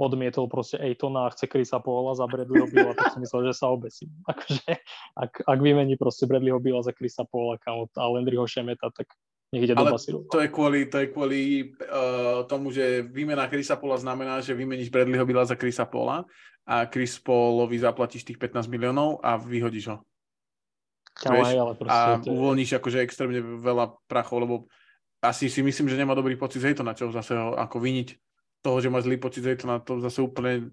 [0.00, 3.68] odmietol proste Ejtona a chce Krisa Paula za Bradleyho Billa, tak som myslel, že sa
[3.68, 4.08] obesím.
[4.32, 4.80] Akože,
[5.16, 9.12] ak, ak vymení proste Bradleyho Billa za Krisa Paula a Landryho Šemeta, tak
[9.52, 10.18] nech ide Ale do basilu.
[10.32, 11.40] to je kvôli, to je kvôli
[11.76, 16.24] uh, tomu, že výmena Krisa Paula znamená, že vymeníš Bradleyho Billa za Krisa Paula
[16.64, 19.96] a Chris Paulovi zaplatíš tých 15 miliónov a vyhodíš ho.
[21.12, 21.52] Vieš?
[21.58, 22.32] Ale a to...
[22.32, 24.54] uvoľníš akože extrémne veľa prachov, lebo
[25.20, 28.08] asi si myslím, že nemá dobrý pocit z na čo zase ho ako viniť
[28.62, 30.70] toho, že má zlý pocit z na to zase úplne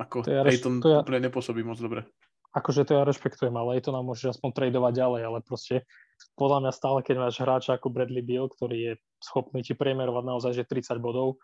[0.00, 2.06] ako to ja, Hayton to ja, úplne nepôsobí moc dobre.
[2.52, 5.88] Akože to ja rešpektujem, ale to nám môže aspoň tradovať ďalej, ale proste
[6.36, 8.92] podľa mňa stále, keď máš hráča ako Bradley Beal, ktorý je
[9.24, 11.40] schopný ti priemerovať naozaj že 30 bodov,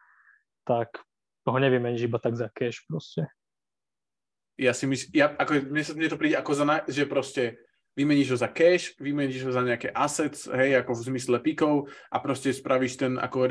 [0.68, 1.00] tak
[1.48, 3.24] toho nevymeníš iba tak za cash proste.
[4.58, 7.56] Ja si myslím, ja, ako, mne, sa, mne to príde ako za, že proste
[7.98, 12.22] vymeníš ho za cash, vymeníš ho za nejaké assets, hej, ako v zmysle pikov a
[12.22, 13.50] proste spravíš ten, ako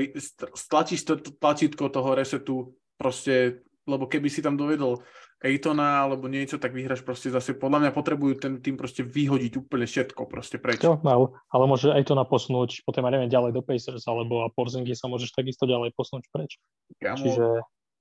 [0.56, 5.04] stlačíš to tlačítko toho resetu proste, lebo keby si tam dovedol
[5.38, 9.86] Ejtona alebo niečo, tak vyhraš proste zase, podľa mňa potrebujú ten tým proste vyhodiť úplne
[9.86, 10.82] všetko proste preč.
[10.82, 14.98] Jo, ale, ale môže Ejtona posunúť potom, ja neviem, ďalej do Pacers alebo a Porzingy
[14.98, 16.58] sa môžeš takisto ďalej posunúť preč.
[16.98, 17.46] Kamo, Čiže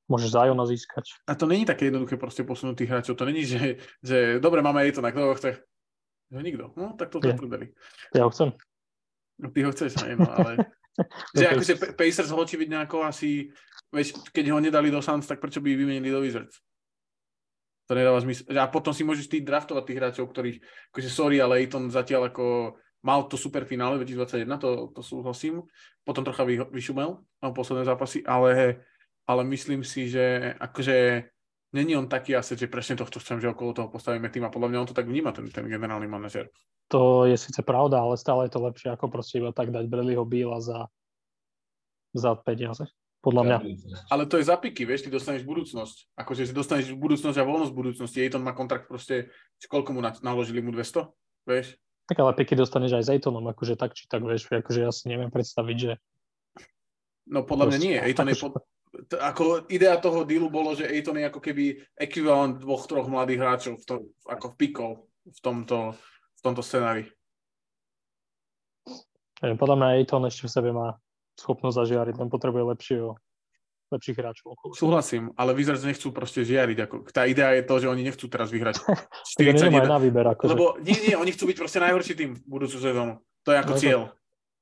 [0.08, 1.12] môžeš Zajona získať.
[1.28, 3.18] A to není také jednoduché proste posunúť tých hráčov.
[3.20, 5.60] To není, že, že dobre, máme Ejtona, kto ho chce?
[6.30, 6.74] No nikto.
[6.74, 7.38] No, tak to ja.
[8.14, 8.50] Ja ho chcem.
[9.38, 10.52] No, ty ho chceš, aj, no, ale...
[11.36, 13.52] že akože Pacers ho očividne ako asi,
[13.92, 16.64] vieš, keď ho nedali do Suns, tak prečo by vymenili do Wizards?
[17.86, 18.48] To nedáva zmysel.
[18.56, 20.58] A potom si môžeš ty draftovať tých hráčov, ktorých,
[20.90, 22.74] akože sorry, ale Aiton zatiaľ ako
[23.06, 25.62] mal to super finále 2021, to, to súhlasím.
[26.02, 28.82] Potom trocha vy, vyšumel na posledné zápasy, ale,
[29.28, 31.28] ale myslím si, že akože
[31.72, 34.68] není on taký asi, že presne tohto chcem, že okolo toho postavíme tým a podľa
[34.70, 36.50] mňa on to tak vníma, ten, ten generálny manažer.
[36.94, 40.22] To je síce pravda, ale stále je to lepšie, ako proste iba tak dať Bradleyho
[40.22, 40.86] Bíla za,
[42.14, 42.86] za peniaze.
[43.26, 43.58] Podľa mňa.
[44.06, 46.14] Ale to je za piky, vieš, ty dostaneš budúcnosť.
[46.14, 48.22] Akože si dostaneš budúcnosť a voľnosť budúcnosti.
[48.22, 49.34] Ejton má kontrakt proste,
[49.66, 51.10] koľko mu naložili mu 200,
[51.42, 51.74] vieš?
[52.06, 55.10] Tak ale piky dostaneš aj s Ejtonom, akože tak či tak, vieš, akože ja si
[55.10, 55.92] neviem predstaviť, že
[57.26, 57.96] No podľa mňa nie.
[57.98, 58.62] Ejton je, pod,
[59.04, 63.40] t- ako idea toho dealu bolo, že Aiton je ako keby ekvivalent dvoch, troch mladých
[63.44, 64.92] hráčov v tom, ako v pikov
[65.26, 65.78] v tomto,
[66.38, 67.10] v tomto scenári.
[69.42, 70.96] Podľa mňa Aiton ešte v sebe má
[71.36, 73.08] schopnosť zažiariť, len potrebuje lepšieho,
[73.92, 74.56] lepších hráčov.
[74.56, 74.72] Okolo.
[74.72, 76.78] Súhlasím, ale Wizards nechcú proste žiariť.
[76.88, 78.80] Ako, tá idea je to, že oni nechcú teraz vyhrať
[79.36, 79.84] 41.
[79.84, 80.24] na výber.
[80.32, 80.56] Akože.
[80.56, 83.20] Lebo nie, nie, oni chcú byť proste najhorší tým budúcu sezónu.
[83.44, 84.00] To je ako no, cieľ.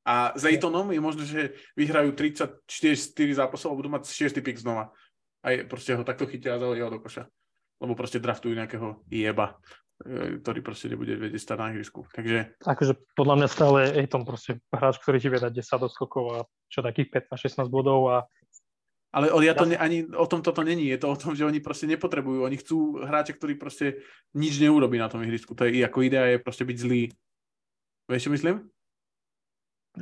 [0.05, 1.43] A s Ejtonom je možné, že
[1.73, 2.61] vyhrajú 34
[3.17, 4.93] zápasov a budú mať 6 pick znova.
[5.41, 7.25] A je, proste ho takto chytia a zalejú do koša.
[7.81, 9.57] Lebo proste draftujú nejakého jeba,
[10.05, 12.05] e, ktorý proste nebude vedieť stať na ihrisku.
[12.13, 12.61] Takže...
[12.69, 16.39] Akože podľa mňa stále Ejton proste hráč, ktorý ti vie dať 10 doskokov a
[16.69, 18.17] čo takých 15-16 bodov a
[19.15, 20.91] ale ja to ne, ani o tom toto není.
[20.91, 22.43] Je to o tom, že oni proste nepotrebujú.
[22.43, 24.03] Oni chcú hráče, ktorí proste
[24.35, 25.55] nič neurobí na tom ihrisku.
[25.55, 27.15] To je ako idea je proste byť zlý.
[28.11, 28.74] Vieš, čo myslím?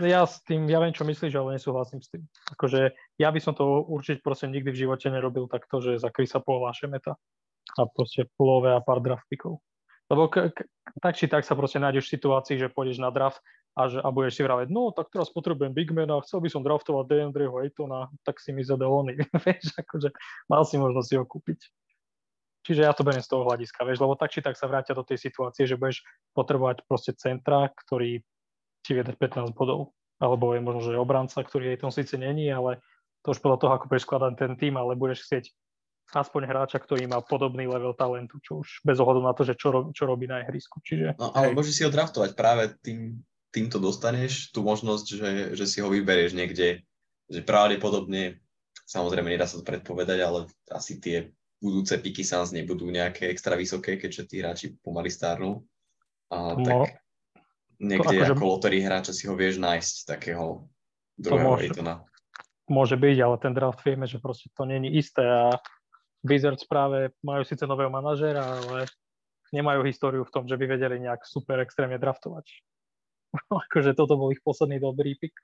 [0.00, 2.24] Ja s tým, ja viem, čo myslíš, ale nesúhlasím s tým.
[2.56, 6.40] Akože ja by som to určite proste nikdy v živote nerobil takto, že za Krisa
[6.40, 7.20] Paula Šemeta
[7.76, 9.60] a proste pulové a pár draft pickov.
[10.08, 10.64] Lebo k, k,
[11.00, 13.40] tak či tak sa proste nájdeš v situácii, že pôjdeš na draft
[13.72, 17.08] a, že, a budeš si vraveť, no tak teraz potrebujem Bigmana, chcel by som draftovať
[17.08, 19.16] DeAndreho Aytona, tak si mi zadal ony.
[19.44, 20.12] vieš, akože
[20.52, 21.60] mal si možnosť si ho kúpiť.
[22.62, 25.02] Čiže ja to beriem z toho hľadiska, vieš, lebo tak či tak sa vrátia do
[25.02, 28.22] tej situácie, že budeš potrebovať proste centra, ktorý
[28.82, 29.94] ti vie dať 15 bodov.
[30.22, 32.78] Alebo je možno, že obranca, ktorý jej tom síce není, ale
[33.26, 35.44] to už podľa toho, ako budeš skladať ten tým, ale budeš chcieť
[36.12, 39.90] aspoň hráča, ktorý má podobný level talentu, čo už bez ohľadu na to, že čo,
[39.96, 40.78] čo robí na ihrisku.
[40.84, 41.16] Čiže...
[41.16, 45.78] No, ale môžeš si ho draftovať práve tým, týmto dostaneš tú možnosť, že, že si
[45.80, 46.84] ho vyberieš niekde,
[47.32, 48.40] že pravdepodobne,
[48.84, 53.96] samozrejme nedá sa to predpovedať, ale asi tie budúce piky Suns nebudú nejaké extra vysoké,
[53.96, 55.64] keďže tí hráči pomaly stárnu.
[56.32, 57.01] A no, tak
[57.82, 60.70] niekde akože, ako loterí hráča si ho vieš nájsť, takého
[61.18, 61.68] druhého môže,
[62.70, 65.58] môže byť, ale ten draft vieme, že proste to není isté a
[66.22, 68.86] Wizards práve majú síce nového manažera, ale
[69.50, 72.46] nemajú históriu v tom, že by vedeli nejak super extrémne draftovať.
[73.68, 75.34] akože toto bol ich posledný dobrý pick.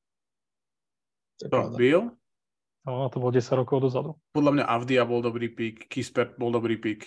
[1.50, 2.10] To byl?
[2.88, 4.16] No, to bolo 10 rokov dozadu.
[4.32, 7.04] Podľa mňa Avdia bol dobrý pick, Kispert bol dobrý pick.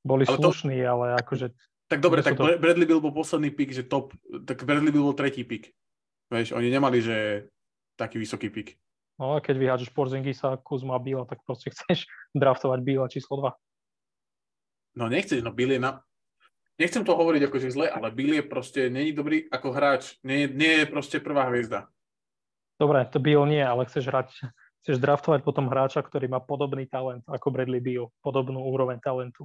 [0.00, 0.88] Boli ale slušní, to...
[0.88, 1.46] ale akože...
[1.90, 2.46] Tak dobre, tak to...
[2.62, 4.14] Bradley Bill bol posledný pick, že top,
[4.46, 5.74] tak Bradley Bill bol tretí pick.
[6.30, 7.50] Vieš, oni nemali, že
[7.98, 8.78] taký vysoký pick.
[9.18, 12.06] No a keď vyhádžeš Porzingisa, Kuzma, Bila, tak proste chceš
[12.42, 15.02] draftovať Bila číslo 2.
[15.02, 15.98] No nechceš, no Bill je na...
[16.78, 20.80] Nechcem to hovoriť akože zle, ale Bill je proste, není dobrý ako hráč, nie, nie
[20.80, 21.90] je proste prvá hviezda.
[22.80, 24.28] Dobre, to Bill nie, ale chceš hrať
[24.80, 29.44] chceš draftovať potom hráča, ktorý má podobný talent ako Bradley Beal, podobnú úroveň talentu.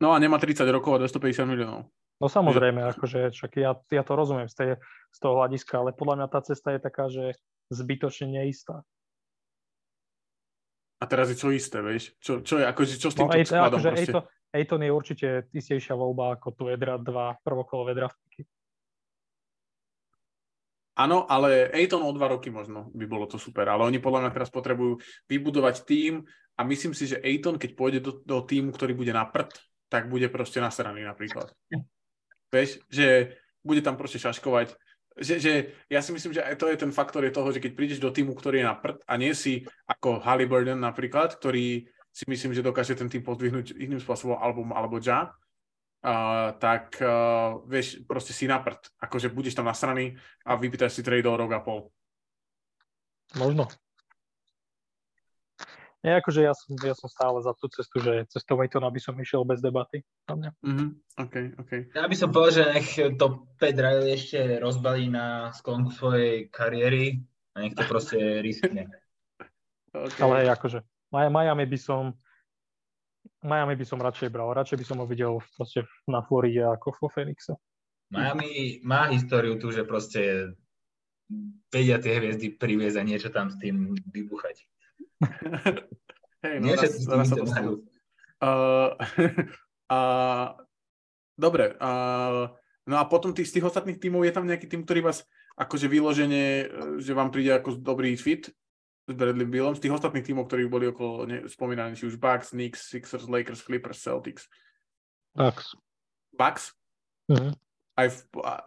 [0.00, 1.88] No a nemá 30 rokov a 250 miliónov.
[2.16, 4.70] No samozrejme, akože však ja, ja to rozumiem z, tej,
[5.12, 7.36] z toho hľadiska, ale podľa mňa tá cesta je taká, že
[7.68, 8.80] zbytočne neistá.
[10.96, 12.16] A teraz je čo isté, vieš?
[12.24, 14.12] Čo, čo je, akože, čo s týmto no, skladom akože proste?
[14.56, 18.48] Ejton je určite istejšia voľba ako tu Edra 2 prvokolové draftky.
[20.96, 24.32] Áno, ale Ejton o dva roky možno by bolo to super, ale oni podľa mňa
[24.32, 24.96] teraz potrebujú
[25.28, 26.24] vybudovať tým
[26.56, 29.52] a myslím si, že Ejton, keď pôjde do, do týmu, ktorý bude na prd,
[29.88, 31.52] tak bude proste nasraný napríklad.
[32.54, 34.78] Vieš, že bude tam proste šaškovať.
[35.16, 35.52] Že, že
[35.88, 38.12] ja si myslím, že aj to je ten faktor je toho, že keď prídeš do
[38.12, 42.64] týmu, ktorý je na prd a nie si ako Halliburton napríklad, ktorý si myslím, že
[42.64, 48.44] dokáže ten tým podvihnúť iným spôsobom alebo, alebo Ja, uh, tak uh, vieš, proste si
[48.44, 48.92] na prd.
[49.00, 51.88] Akože budeš tam nasraný a vypýtaš si trade o rok a pol.
[53.40, 53.68] Možno.
[56.04, 59.16] Nie, akože ja som, ja som stále za tú cestu, že cestou Waitona by som
[59.16, 60.04] išiel bez debaty.
[60.28, 60.88] Mm-hmm.
[61.18, 61.80] Okay, okay.
[61.96, 67.24] Ja by som povedal, že nech to Pet Riley ešte rozbalí na sklonku svojej kariéry
[67.56, 68.86] a nech to proste riskne.
[69.90, 70.20] Okay.
[70.20, 72.12] Ale akože Miami by som
[73.42, 74.52] Miami by som radšej bral.
[74.52, 77.56] Radšej by som ho videl proste na Floride ako vo Phoenixe.
[78.12, 80.54] Miami má históriu tu, že proste
[81.74, 84.62] vedia tie hviezdy priviesť a niečo tam s tým vybuchať.
[86.44, 87.36] Hej, no, raz, raz sa
[88.44, 88.92] uh,
[89.96, 90.48] uh,
[91.36, 91.76] Dobre.
[91.76, 92.48] Uh,
[92.88, 95.88] no a potom tých, z tých ostatných tímov je tam nejaký tým, ktorý vás akože
[95.88, 96.68] vyloženie,
[97.00, 98.48] že vám príde ako dobrý fit
[99.06, 102.50] s Bradley Billom, z tých ostatných tímov, ktorí boli okolo ne, spomínaní, či už Bucks,
[102.52, 104.48] Knicks, Sixers, Lakers, Clippers, Celtics.
[105.36, 105.76] Bucks.
[106.34, 106.74] Bucks?
[107.30, 107.52] Uh-huh.
[107.96, 108.18] Aj v,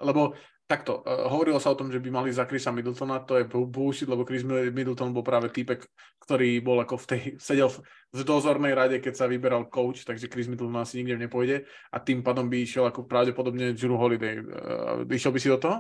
[0.02, 0.34] lebo
[0.70, 4.06] takto, uh, hovorilo sa o tom, že by mali za Chrisa Middletona, to je bullshit,
[4.06, 5.82] lebo Chris Middleton bol práve týpek,
[6.22, 7.82] ktorý bol ako v tej, sedel v,
[8.22, 12.46] dozornej rade, keď sa vyberal coach, takže Chris Middleton asi nikde nepôjde a tým pádom
[12.46, 14.38] by išiel ako pravdepodobne Drew Holiday.
[14.38, 15.78] Uh, išiel by si do toho?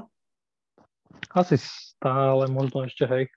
[1.37, 3.29] Asi stále, možno ešte, hej.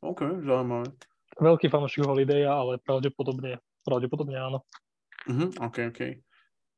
[0.00, 0.88] OK, zaujímavé.
[1.36, 4.64] Veľký fanúšik Holidaya, ale pravdepodobne, pravdepodobne áno.
[5.28, 6.00] Uh-huh, OK, OK.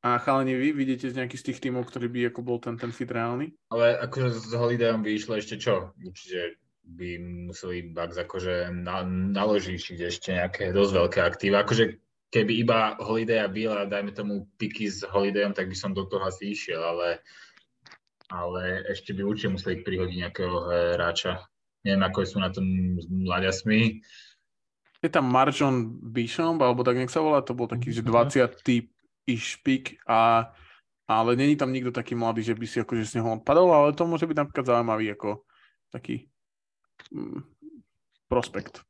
[0.03, 2.95] A chalani, vy vidíte z nejakých z tých tímov, ktorý by ako bol ten, ten
[2.95, 3.51] fit reálny?
[3.75, 5.91] Ale akože s Holidayom by išlo ešte čo?
[5.99, 7.09] Určite by
[7.51, 11.67] museli Bucks akože na, naložiť ešte nejaké dosť veľké aktíva.
[11.67, 11.99] Akože
[12.31, 16.07] keby iba Holiday a Bill a dajme tomu piky s Holidayom, tak by som do
[16.07, 17.21] toho asi išiel, ale,
[18.31, 20.57] ale ešte by určite museli prihodiť nejakého
[20.95, 21.43] hráča
[21.89, 22.67] neviem, ako sú na tom
[22.99, 24.03] s mladiasmi.
[24.99, 28.61] Je tam Marjon Bishop, alebo tak nech sa volá, to bol taký, že 20
[29.29, 30.49] typ iš pik a
[31.09, 34.05] ale není tam nikto taký mladý, že by si akože z neho odpadol, ale to
[34.05, 35.41] môže byť napríklad zaujímavý ako
[35.89, 36.29] taký
[37.09, 37.41] mm,
[38.29, 38.85] prospekt.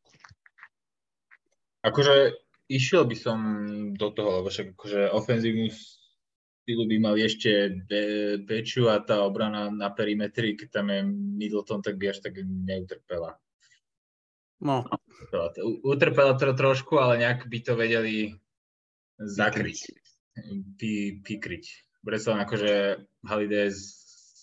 [1.86, 2.34] Akože
[2.66, 3.38] išiel by som
[3.94, 8.02] do toho, lebo však akože ofenzívnu štýlu by mali ešte be,
[8.42, 11.06] Beču a tá obrana na perimetri, keď tam je
[11.38, 13.38] Middleton, tak by až tak neutrpela.
[14.58, 14.82] No.
[15.86, 18.34] Utrpela to trošku, ale nejak by to vedeli
[19.22, 20.07] zakryť,
[20.76, 21.64] py, pykryť.
[22.02, 22.72] Preto len akože
[23.26, 23.68] Haliday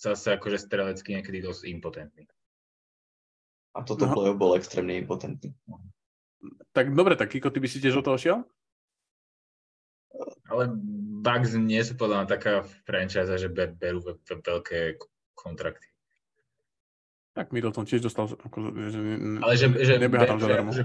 [0.06, 2.30] zase akože strelecky niekedy dosť impotentný.
[3.76, 4.38] A toto no.
[4.38, 5.52] bol extrémne impotentný.
[6.72, 8.40] Tak dobre, tak Kiko, ty by si tiež o toho šiel?
[10.48, 10.72] Ale
[11.26, 12.54] Bugs nie sú podľa mňa taká
[12.88, 14.96] franchise, že berú veľké
[15.36, 15.88] kontrakty.
[17.36, 19.00] Tak mi to tom tiež dostal, ako, že,
[19.44, 20.72] Ale že, že, nebeha tam zadarmo.
[20.72, 20.84] Že,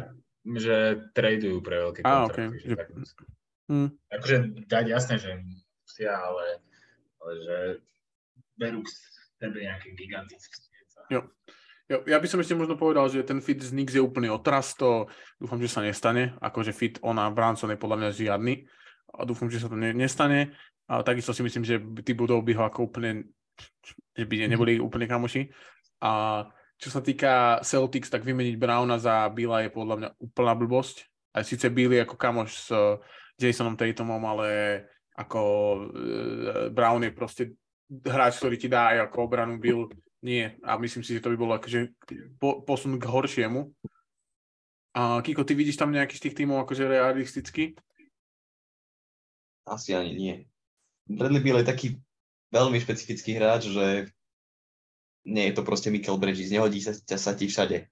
[0.59, 0.77] že,
[1.15, 2.43] tradujú pre veľké kontrakty.
[2.43, 2.59] A, okay.
[2.59, 2.75] že,
[3.71, 3.89] hmm.
[4.11, 6.59] Akože dať jasné, že musia, ale,
[7.23, 7.57] ale že
[8.59, 8.91] berú k
[9.39, 10.59] sebe nejaké gigantické.
[11.09, 11.31] Jo.
[11.91, 14.79] Jo, ja by som ešte možno povedal, že ten fit z Nix je úplný otras,
[14.79, 15.11] to
[15.43, 18.55] dúfam, že sa nestane, akože fit ona Branson je podľa mňa žiadny
[19.11, 20.55] a dúfam, že sa to ne, nestane.
[20.87, 23.35] A takisto si myslím, že tí budov by ho ako úplne,
[24.14, 25.51] že by neboli úplne kamoši.
[26.03, 26.47] A
[26.79, 31.11] čo sa týka Celtics, tak vymeniť Browna za Billa je podľa mňa úplná blbosť.
[31.35, 32.68] Aj síce Billy ako kamoš s
[33.49, 34.49] Jasonom Tatumom, ale
[35.16, 37.43] ako uh, Brown je proste
[37.91, 39.88] hráč, ktorý ti dá aj ako obranu Bill
[40.20, 40.53] nie.
[40.64, 41.97] A myslím si, že to by bolo akože
[42.36, 43.72] po, posun k horšiemu.
[44.97, 47.78] A Kiko, ty vidíš tam nejaký z tých tímov akože realisticky?
[49.64, 50.34] Asi ani nie.
[51.07, 51.88] Bradley Beal je taký
[52.51, 54.11] veľmi špecifický hráč, že
[55.24, 57.86] nie je to proste Michael Bridges, nehodí sa, sa ti všade.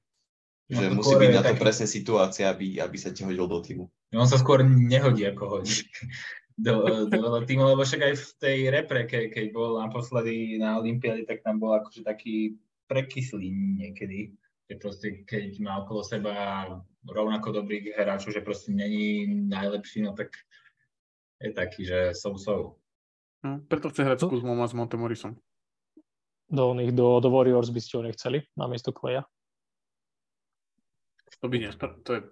[0.69, 1.62] Že no, musí byť na to taký...
[1.64, 3.89] presne situácia, aby, aby sa ti hodil do týmu.
[4.12, 5.89] On sa skôr nehodí, ako hodí
[6.61, 11.25] do, do týmu, lebo však aj v tej repre, ke, keď bol naposledy na Olympiáde,
[11.25, 13.49] tak tam bol akože taký prekyslý
[13.81, 14.37] niekedy,
[14.69, 16.35] že proste keď má okolo seba
[17.09, 20.37] rovnako dobrých hráčov, že proste není najlepší, no tak
[21.41, 22.77] je taký, že som som.
[23.41, 25.39] No, preto chce hrať s Kuzmom a s Montemorisom.
[26.49, 29.25] Do, nich, do, do Warriors by ste ho nechceli, namiesto Kleja?
[31.41, 32.22] To by nie, to je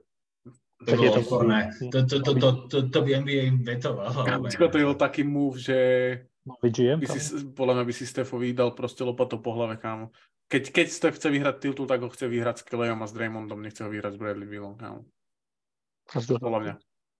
[0.76, 1.72] to tak je to forné.
[1.88, 4.12] To, to, to, to, to, to by NBA vetoval.
[4.53, 5.78] to je taký move, že
[6.47, 7.20] GM, by si,
[7.57, 10.12] podľa mňa by si Stefovi dal proste lopatou po hlave, kámo.
[10.47, 13.59] Keď, keď Steph chce vyhrať titul, tak ho chce vyhrať s Klejom a s Draymondom,
[13.59, 15.03] nechce ho vyhrať s Bradley Billom, kámo.
[16.14, 16.74] Podľa mňa.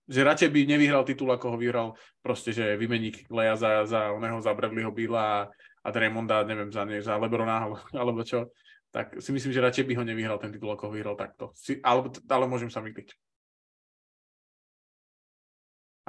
[0.07, 1.87] Že radšej by nevyhral titul, ako ho vyhral
[2.23, 5.39] proste, že vymení Kleja za, za oného, za Bradleyho Billa a,
[5.83, 8.47] a Draymonda, neviem, za, ne, za Lebrona alebo čo.
[8.97, 11.53] Tak si myslím, že radšej by ho nevyhral ten titul, ako ho vyhral takto.
[11.53, 13.13] Si, ale, ale môžem sa myliť.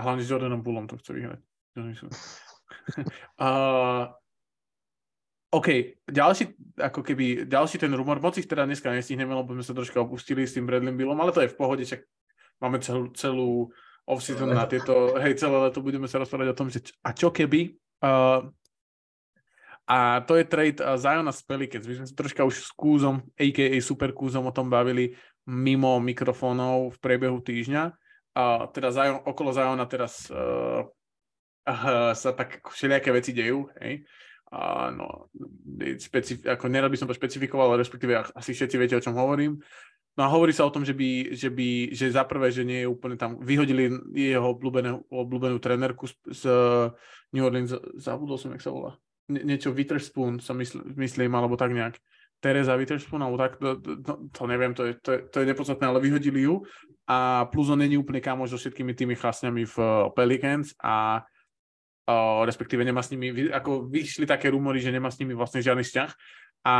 [0.00, 1.40] A hlavne s Jordanom Bullom to chce vyhrať.
[3.36, 4.08] uh,
[5.60, 5.68] OK,
[6.08, 10.00] ďalší, ako keby, ďalší ten rumor, moc ich teda dneska nestihneme, lebo sme sa troška
[10.00, 12.08] opustili s tým Bradley Billom, ale to je v pohode, čak
[12.56, 13.68] máme celú, celú
[14.08, 17.76] off-season na tieto, hej, celé leto budeme sa rozprávať o tom, že a čo keby.
[18.00, 18.48] Uh,
[19.88, 21.88] a to je trade uh, Ziona Pelicans.
[21.88, 23.80] My sme sa troška už s Kúzom, a.k.a.
[23.80, 25.16] Super Kúzom o tom bavili
[25.48, 27.96] mimo mikrofónov v priebehu týždňa
[28.36, 30.84] a teda Zion, okolo Ziona teraz uh,
[31.66, 34.04] uh, sa tak všelijaké veci dejú, hej.
[34.48, 35.28] A no,
[36.00, 39.60] specif- ako nerad by som to špecifikoval, respektíve asi všetci viete, o čom hovorím.
[40.16, 42.82] No a hovorí sa o tom, že by, že by, že za prvé, že nie
[42.82, 46.42] je úplne tam, vyhodili jeho obľúbenú, obľúbenú trenerku z, z
[47.34, 48.98] New Orleans, zabudol som, jak sa volá.
[49.28, 52.00] Nie, niečo Witherspoon sa mysl, myslím, alebo tak nejak.
[52.38, 55.84] Teresa Witherspoon, alebo tak, to, to, to neviem, to je, to, je, to je nepodstatné,
[55.90, 56.62] ale vyhodili ju.
[57.08, 61.24] A plus on není úplne kamoš so všetkými tými chlasňami v uh, Pelicans a
[62.06, 65.82] uh, respektíve nemá s nimi, ako vyšli také rumory, že nemá s nimi vlastne žiadny
[65.82, 66.10] vzťah.
[66.68, 66.74] A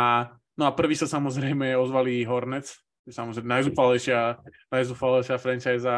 [0.54, 2.78] no a prvý sa samozrejme ozvali Hornets,
[3.08, 4.36] samozrejme najzúfalejšia,
[4.70, 5.88] najzúfalejšia franchise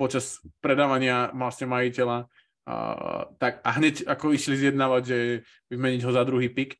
[0.00, 2.24] počas predávania vlastne majiteľa
[2.66, 5.18] uh, tak a hneď ako išli zjednávať, že
[5.70, 6.76] vymeniť ho za druhý pick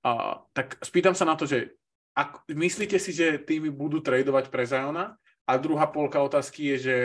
[0.00, 1.76] a, tak spýtam sa na to, že
[2.16, 5.16] ak, myslíte si, že týmy budú tradovať pre Zajona?
[5.46, 6.96] A druhá polka otázky je, že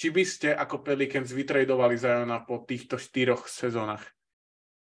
[0.00, 4.04] či by ste ako Pelicans vytradovali Zajona po týchto štyroch sezónach?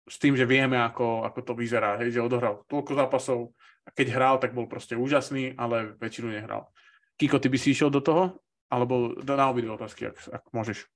[0.09, 3.41] S tým, že vieme, ako, ako to vyzerá, hej, že odohral toľko zápasov
[3.85, 6.73] a keď hral, tak bol proste úžasný, ale väčšinu nehral.
[7.21, 8.41] Kiko, ty by si išiel do toho?
[8.69, 10.89] Alebo na obidve otázky, ak, ak môžeš.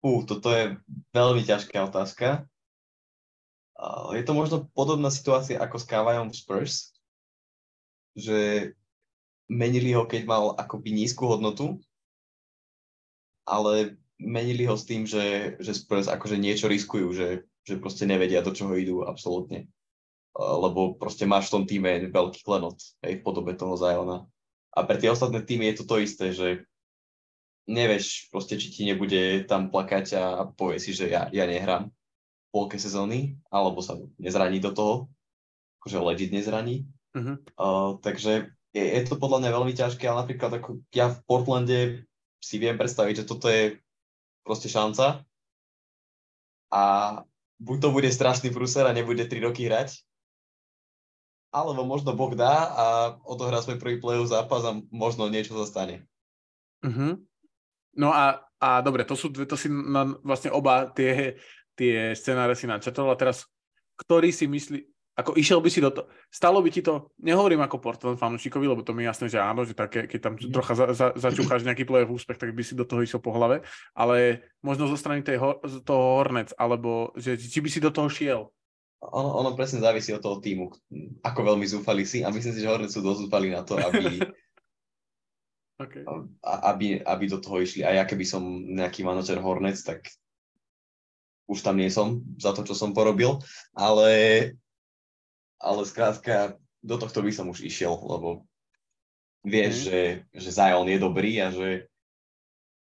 [0.00, 0.80] Ú, toto je
[1.12, 2.48] veľmi ťažká otázka.
[4.16, 6.74] Je to možno podobná situácia ako s Kavajom v Spurs,
[8.16, 8.72] že
[9.48, 11.80] menili ho, keď mal akoby nízku hodnotu,
[13.48, 17.28] ale menili ho s tým, že, že Spurs akože niečo riskujú, že,
[17.64, 19.68] že proste nevedia, do čoho idú absolútne.
[20.36, 24.28] Lebo proste máš v tom týme veľký klenot aj v podobe toho Zajona.
[24.70, 26.48] A pre tie ostatné týmy je to to isté, že
[27.70, 31.94] nevieš proste, či ti nebude tam plakať a povie si, že ja, ja nehrám
[32.50, 34.94] polke sezóny, alebo sa nezraní do toho,
[35.80, 36.90] akože legit nezraní.
[37.14, 37.38] Uh-huh.
[37.54, 41.78] Uh, takže je, je to podľa mňa veľmi ťažké, ale napríklad ako ja v Portlande
[42.42, 43.78] si viem predstaviť, že toto je
[44.42, 45.22] proste šanca
[46.70, 46.82] a
[47.62, 50.02] buď to bude strašný prúser a nebude 3 roky hrať,
[51.50, 52.84] alebo možno Boh dá a
[53.26, 56.06] odohrá svoj prvý play zápas a možno niečo sa stane.
[56.80, 57.20] Uh-huh.
[57.96, 61.40] No a, a dobre, to sú to si na, vlastne oba tie,
[61.74, 63.48] tie scenáre si načetol a teraz,
[63.98, 64.78] ktorý si myslí,
[65.18, 68.80] ako išiel by si do toho, stalo by ti to, nehovorím ako Portland fanúšikovi, lebo
[68.80, 70.52] to mi je jasné, že áno, že také, keď tam mhm.
[70.54, 73.66] trocha za, za, začúcháš nejaký play úspech, tak by si do toho išiel po hlave,
[73.92, 75.42] ale možno zo strany tej,
[75.84, 78.48] toho Hornec, alebo že či by si do toho šiel,
[79.00, 80.68] ono, ono presne závisí od toho týmu,
[81.24, 84.20] ako veľmi zúfali si a myslím si, že Hornets sú dosť zúfali na to, aby,
[85.80, 86.04] okay.
[86.44, 87.80] aby, aby do toho išli.
[87.82, 90.04] A ja keby som nejaký manažer Hornets, tak
[91.48, 93.42] už tam nie som za to, čo som porobil,
[93.74, 94.12] ale,
[95.58, 98.46] ale skrátka do tohto by som už išiel, lebo
[99.42, 99.84] vieš, mm.
[99.88, 100.00] že,
[100.30, 101.90] že Zion je dobrý a že,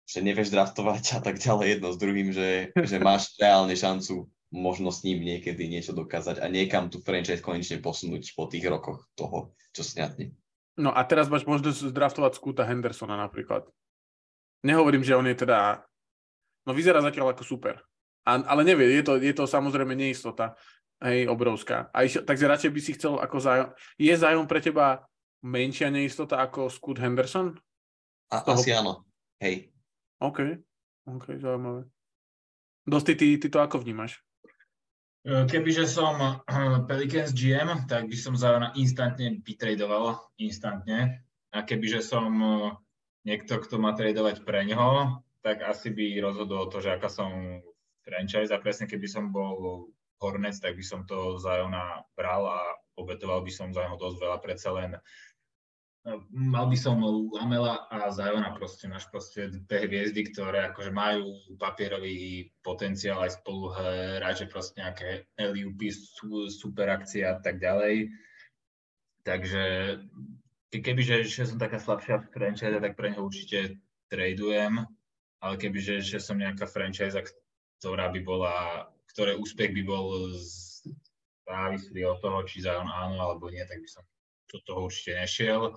[0.02, 4.94] že nevieš draftovať a tak ďalej jedno s druhým, že, že máš reálne šancu možno
[4.94, 9.52] s ním niekedy niečo dokázať a niekam tú franchise konečne posunúť po tých rokoch toho,
[9.74, 10.32] čo sňatne.
[10.76, 13.64] No a teraz máš možnosť zdraftovať Scoota Hendersona napríklad.
[14.60, 15.80] Nehovorím, že on je teda...
[16.68, 17.80] No vyzerá zatiaľ ako super.
[18.26, 20.58] A, ale nevie, je to, je to samozrejme neistota.
[20.98, 21.88] Hej, obrovská.
[21.94, 23.68] A iš, takže radšej by si chcel ako Zion...
[23.96, 25.06] Je Zion pre teba
[25.46, 27.54] menšia neistota ako Scoot Henderson?
[28.34, 28.58] A, toho...
[28.58, 29.06] Asi áno.
[29.38, 29.70] Hej.
[30.18, 30.58] OK.
[31.06, 31.86] OK, zaujímavé.
[32.82, 34.25] Dosti, ty, ty to ako vnímaš?
[35.26, 36.30] Kebyže som e,
[36.86, 41.26] Pelicans GM, tak by som Zajona instantne vytradoval, instantne.
[41.50, 42.46] A kebyže som e,
[43.26, 47.58] niekto, kto má tradovať pre neho, tak asi by rozhodol to, že aká som
[48.06, 49.90] franchise a presne keby som bol
[50.22, 52.62] Hornets, tak by som to Zajona bral a
[52.94, 54.94] obetoval by som za neho dosť veľa, predsa len
[56.30, 57.02] mal by som
[57.34, 63.74] Lamela a Zajona proste, náš proste dve hviezdy, ktoré akože majú papierový potenciál aj spolu
[63.74, 65.90] hrať, že proste nejaké LUP,
[66.46, 68.14] super akcie a tak ďalej.
[69.26, 69.64] Takže
[70.70, 74.86] kebyže že som taká slabšia franchise, tak pre neho určite tradujem,
[75.42, 77.18] ale kebyže že som nejaká franchise,
[77.82, 80.30] ktorá by bola, ktoré úspech by bol
[81.50, 84.06] závislý od toho, či Zion áno alebo nie, tak by som
[84.46, 85.74] do toho určite nešiel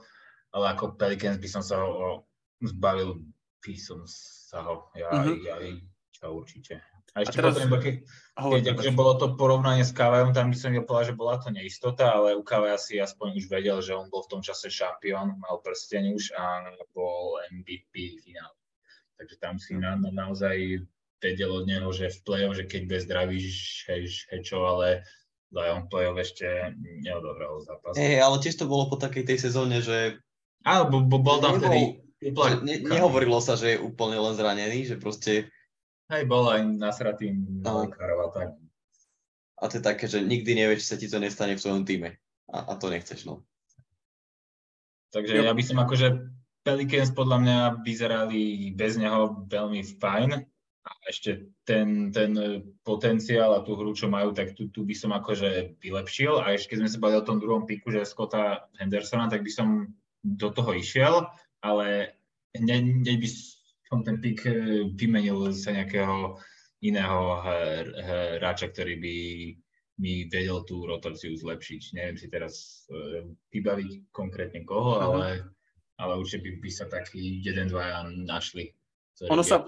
[0.53, 2.25] ale ako Pelicans by som sa ho
[2.61, 3.21] zbavil,
[3.61, 5.37] by som sa ho, ja, mm-hmm.
[5.45, 5.55] ja,
[6.19, 6.81] ja určite.
[7.17, 7.95] A ešte a teraz, potom, keď,
[8.37, 12.13] keď akože bolo to porovnanie s Kavajom, tam by som povedal, že bola to neistota,
[12.13, 15.57] ale u Kavaja si aspoň už vedel, že on bol v tom čase šampión, mal
[15.65, 18.53] prsteň už a bol MVP finále.
[19.17, 20.85] Takže tam si na, na, naozaj
[21.19, 22.83] vedel od neho, že v play že keď
[23.89, 25.03] hej, hej čo, ale
[25.49, 27.97] Zion play ešte neodohral zápas.
[27.97, 30.21] Hey, ale tiež to bolo po takej tej sezóne, že
[30.63, 32.03] alebo bol tam vtedy...
[32.19, 35.47] Ne, nehovorilo sa, že je úplne len zranený, že proste...
[36.11, 37.87] Hej, bol aj nasratý no.
[37.87, 38.49] lekárov a tak.
[39.59, 42.19] A to je také, že nikdy nevieš, či sa ti to nestane v svojom týme.
[42.51, 43.45] A, a to nechceš, no.
[45.15, 45.43] Takže jo.
[45.45, 46.07] ja by som akože
[46.63, 50.29] Pelicans podľa mňa vyzerali bez neho veľmi fajn.
[50.79, 52.33] A ešte ten, ten
[52.81, 56.41] potenciál a tú hru, čo majú, tak tu, tu by som akože vylepšil.
[56.41, 59.51] A ešte keď sme sa bavili o tom druhom piku, že Scotta Hendersona, tak by
[59.53, 59.91] som
[60.23, 61.27] do toho išiel,
[61.63, 62.15] ale
[62.55, 63.27] hneď, hneď by
[63.89, 64.55] som ten pik eh,
[64.93, 66.39] vymenil sa nejakého
[66.79, 67.43] iného
[68.39, 69.15] hráča, ktorý by
[69.99, 71.81] mi vedel tú rotáciu zlepšiť.
[71.99, 75.05] Neviem si teraz uh, vybaviť konkrétne koho, uh-huh.
[75.11, 75.27] ale,
[75.99, 78.71] ale určite by, by sa takí jeden, dvaja našli.
[79.27, 79.67] Ono sa...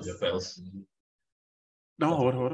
[1.99, 2.53] No, hovor, hovor.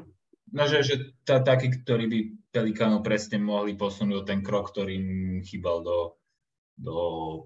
[0.50, 2.20] No, že, že tá, takí, ktorí by
[2.50, 6.18] Pelikánov presne mohli posunúť ten krok, ktorým chýbal do,
[6.78, 6.96] do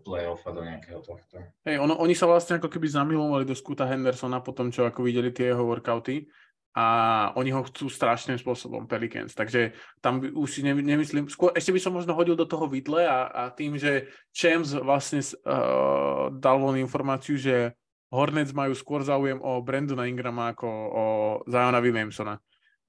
[0.04, 1.40] play-off a do nejakého tohto.
[1.64, 5.08] Hej, ono, oni sa vlastne ako keby zamilovali do Scoota Hendersona po tom, čo ako
[5.08, 6.28] videli tie jeho workouty
[6.72, 6.88] a
[7.36, 9.36] oni ho chcú strašným spôsobom, Pelicans.
[9.36, 13.04] Takže tam už si ne, nemyslím, skôr ešte by som možno hodil do toho vidle
[13.04, 17.76] a, a tým, že Champs vlastne uh, dal von informáciu, že
[18.12, 21.04] Hornets majú skôr záujem o Brandona Ingrama ako o
[21.48, 22.40] Ziona Williamsona.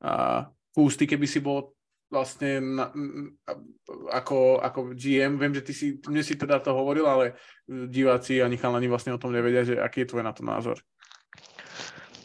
[0.02, 1.74] Uh, Kústy, keby si bol
[2.12, 2.92] vlastne na,
[4.12, 5.40] ako, ako GM.
[5.40, 9.20] Viem, že ty si, mne si teda to hovoril, ale diváci ani chalani vlastne o
[9.20, 10.76] tom nevedia, že aký je tvoj na to názor.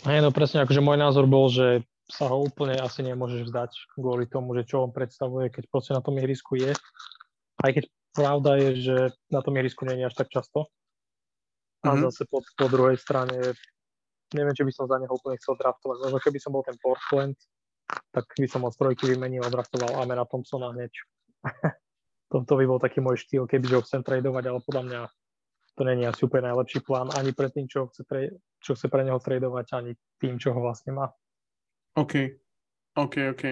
[0.04, 4.28] Nie, no presne, akože môj názor bol, že sa ho úplne asi nemôžeš vzdať kvôli
[4.28, 6.72] tomu, že čo on predstavuje, keď proste na tom ihrisku je.
[7.60, 8.96] Aj keď pravda je, že
[9.32, 10.72] na tom ihrisku nie je až tak často.
[11.84, 12.04] A mm-hmm.
[12.08, 13.56] zase po, po druhej strane
[14.32, 15.98] neviem, či by som za neho úplne chcel draftovať.
[16.08, 17.36] Možno keby som bol ten Portland,
[17.88, 20.92] tak by som od trojky vymenil a draftoval Amena Thompsona hneď.
[22.32, 25.02] to, to by bol taký môj štýl, kebyže ho chcem tradovať, ale podľa mňa
[25.78, 29.06] to není asi úplne najlepší plán ani pre tým, čo chce, pre, čo chce pre
[29.06, 31.08] neho tradovať, ani tým, čo ho vlastne má.
[31.96, 32.14] OK,
[32.98, 33.44] OK, OK.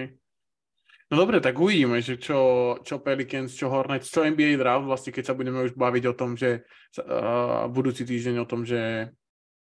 [1.06, 5.24] No dobre, tak uvidíme, že čo, čo Pelicans, čo Hornets, čo NBA draft, vlastne keď
[5.30, 6.66] sa budeme už baviť o tom, že
[6.98, 9.14] uh, budúci týždeň o tom, že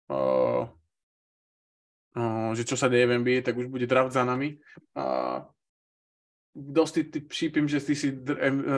[0.08, 0.64] uh,
[2.56, 4.56] že čo sa deje v NBA, tak už bude draft za nami.
[4.96, 5.44] Uh,
[6.56, 8.16] dosť ty, ty šípim, že ty si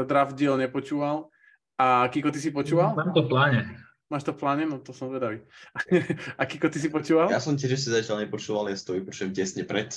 [0.05, 1.31] draft diel nepočúval.
[1.79, 2.99] A Kiko, ty si počúval?
[2.99, 3.61] Mám to v pláne.
[4.11, 4.67] Máš to v pláne?
[4.67, 5.47] No to som vedavý.
[6.41, 7.31] a Kiko, ty si počúval?
[7.31, 9.95] Ja som tiež si zatiaľ nepočúval, ja to vypočujem tesne pred,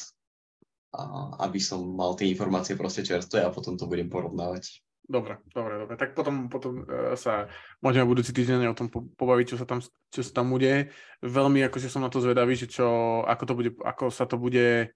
[0.93, 1.01] a
[1.47, 4.83] aby som mal tie informácie proste čerstvé a potom to budem porovnávať.
[5.11, 5.99] Dobre, dobre, dobre.
[5.99, 7.51] Tak potom, potom uh, sa
[7.83, 10.87] môžeme budúci týždeň o tom pobaviť, čo sa tam, čo sa tam bude.
[11.19, 14.95] Veľmi akože som na to zvedavý, že čo, ako, to bude, ako sa to bude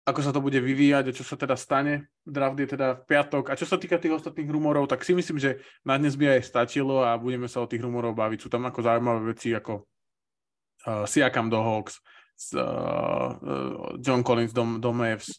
[0.00, 2.10] ako sa to bude vyvíjať a čo sa teda stane.
[2.26, 3.52] Draft je teda v piatok.
[3.52, 6.50] A čo sa týka tých ostatných rumorov, tak si myslím, že na dnes by aj
[6.50, 8.38] stačilo a budeme sa o tých rumorov baviť.
[8.42, 9.86] Sú tam ako zaujímavé veci ako
[10.88, 12.02] uh, Siakam do Hawks,
[12.56, 15.38] uh, uh, John Collins do, do Mavs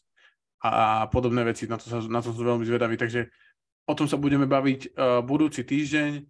[0.61, 1.65] a, a podobné veci.
[1.65, 2.95] Na to, sa, na to som veľmi zvedavý.
[2.95, 3.27] Takže
[3.89, 6.25] o tom sa budeme baviť uh, budúci týždeň.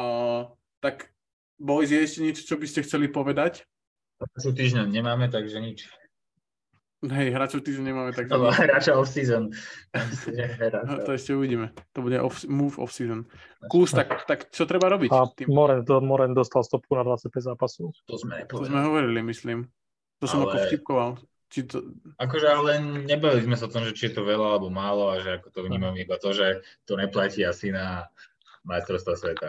[0.00, 0.48] Uh,
[0.80, 1.12] tak
[1.60, 3.68] boys, je ešte niečo, čo by ste chceli povedať?
[4.36, 5.88] Sú týždeň nemáme, takže nič.
[7.00, 8.28] Hej, hráčov týždeň nemáme, tak...
[8.28, 9.48] No, hráča off-season.
[10.84, 11.72] no, to ešte uvidíme.
[11.96, 13.24] To bude off, move off-season.
[13.72, 15.08] Kus, tak, tak čo treba robiť?
[15.08, 17.96] A Moren, to, Moren dostal stopku na 25 zápasov.
[18.04, 19.64] To sme, to sme hovorili, myslím.
[20.20, 20.52] To som ale...
[20.52, 21.10] ako vtipkoval.
[21.50, 21.82] Či to...
[22.22, 22.78] Akože ale
[23.10, 25.50] nebavili sme sa o tom, že či je to veľa alebo málo a že ako
[25.50, 28.06] to vnímam iba to, že to neplatí asi na
[28.62, 29.48] majstrovstva sveta.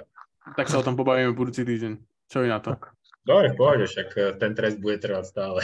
[0.57, 2.01] Tak sa o tom pobavíme budúci týždeň.
[2.25, 2.73] Čo je na to?
[3.21, 5.61] Dobre, v pohode, však eh, ten trest bude trvať stále.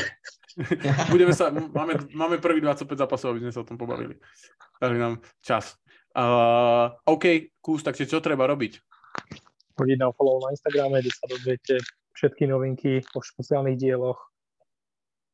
[1.13, 4.17] Budeme sa, máme, máme prvý 25 zápasov, aby sme sa o tom pobavili.
[4.77, 5.77] Dali nám čas.
[6.17, 8.81] Uh, OK, kus, takže čo treba robiť?
[9.77, 11.75] Chodiť na follow na Instagrame, kde sa dozviete
[12.17, 14.17] všetky novinky o špeciálnych dieloch,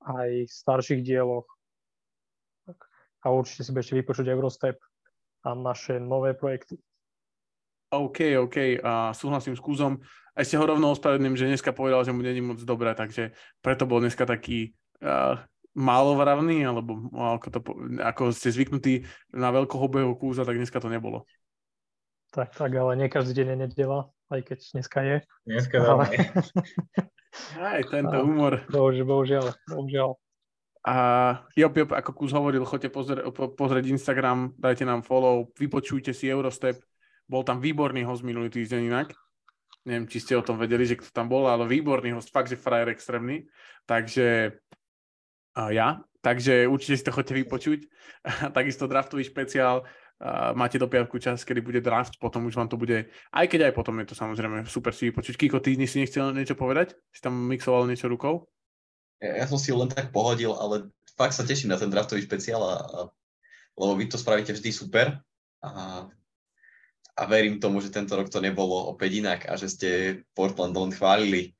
[0.04, 1.48] aj starších dieloch.
[3.24, 4.78] A určite si budete vypočuť Eurostep
[5.48, 6.76] a naše nové projekty.
[7.94, 10.02] OK, OK, a súhlasím s Kúzom.
[10.34, 13.86] A ešte ho rovno ospravedlním, že dneska povedal, že mu není moc dobré, takže preto
[13.86, 14.74] bol dneska taký
[15.06, 15.38] uh,
[15.78, 17.60] málovravný, alebo ako, to,
[18.02, 21.30] ako ste zvyknutí na veľkohobého kúza, tak dneska to nebolo.
[22.34, 25.18] Tak, tak, ale nie každý deň je nedela, aj keď dneska je.
[25.48, 26.06] Dneska ale...
[27.58, 28.62] Aj tento humor.
[28.70, 30.10] Bohužiaľ, bohužiaľ, bohužiaľ.
[30.86, 30.96] A
[31.58, 36.78] Jop, Jop, ako Kus hovoril, choďte pozrieť, pozrieť Instagram, dajte nám follow, vypočujte si Eurostep.
[37.26, 39.16] Bol tam výborný host minulý týždeň inak.
[39.88, 42.60] Neviem, či ste o tom vedeli, že kto tam bol, ale výborný host, fakt, že
[42.60, 43.50] frajer extrémny.
[43.90, 44.60] Takže
[45.54, 47.80] a ja, takže určite si to chodte vypočuť.
[48.58, 49.86] Takisto draftový špeciál,
[50.24, 53.70] uh, máte do piatku čas, kedy bude draft, potom už vám to bude, aj keď
[53.70, 55.36] aj potom je to samozrejme super si vypočuť.
[55.36, 56.96] Kiko, ty si nechcel niečo povedať?
[57.12, 58.48] Si tam mixoval niečo rukou?
[59.20, 60.88] Ja, ja som si len tak pohodil, ale
[61.20, 63.00] fakt sa teším na ten draftový špeciál, a, a,
[63.76, 65.20] lebo vy to spravíte vždy super
[65.60, 66.08] a,
[67.14, 69.90] a verím tomu, že tento rok to nebolo opäť inak a že ste
[70.32, 71.54] Portland len chválili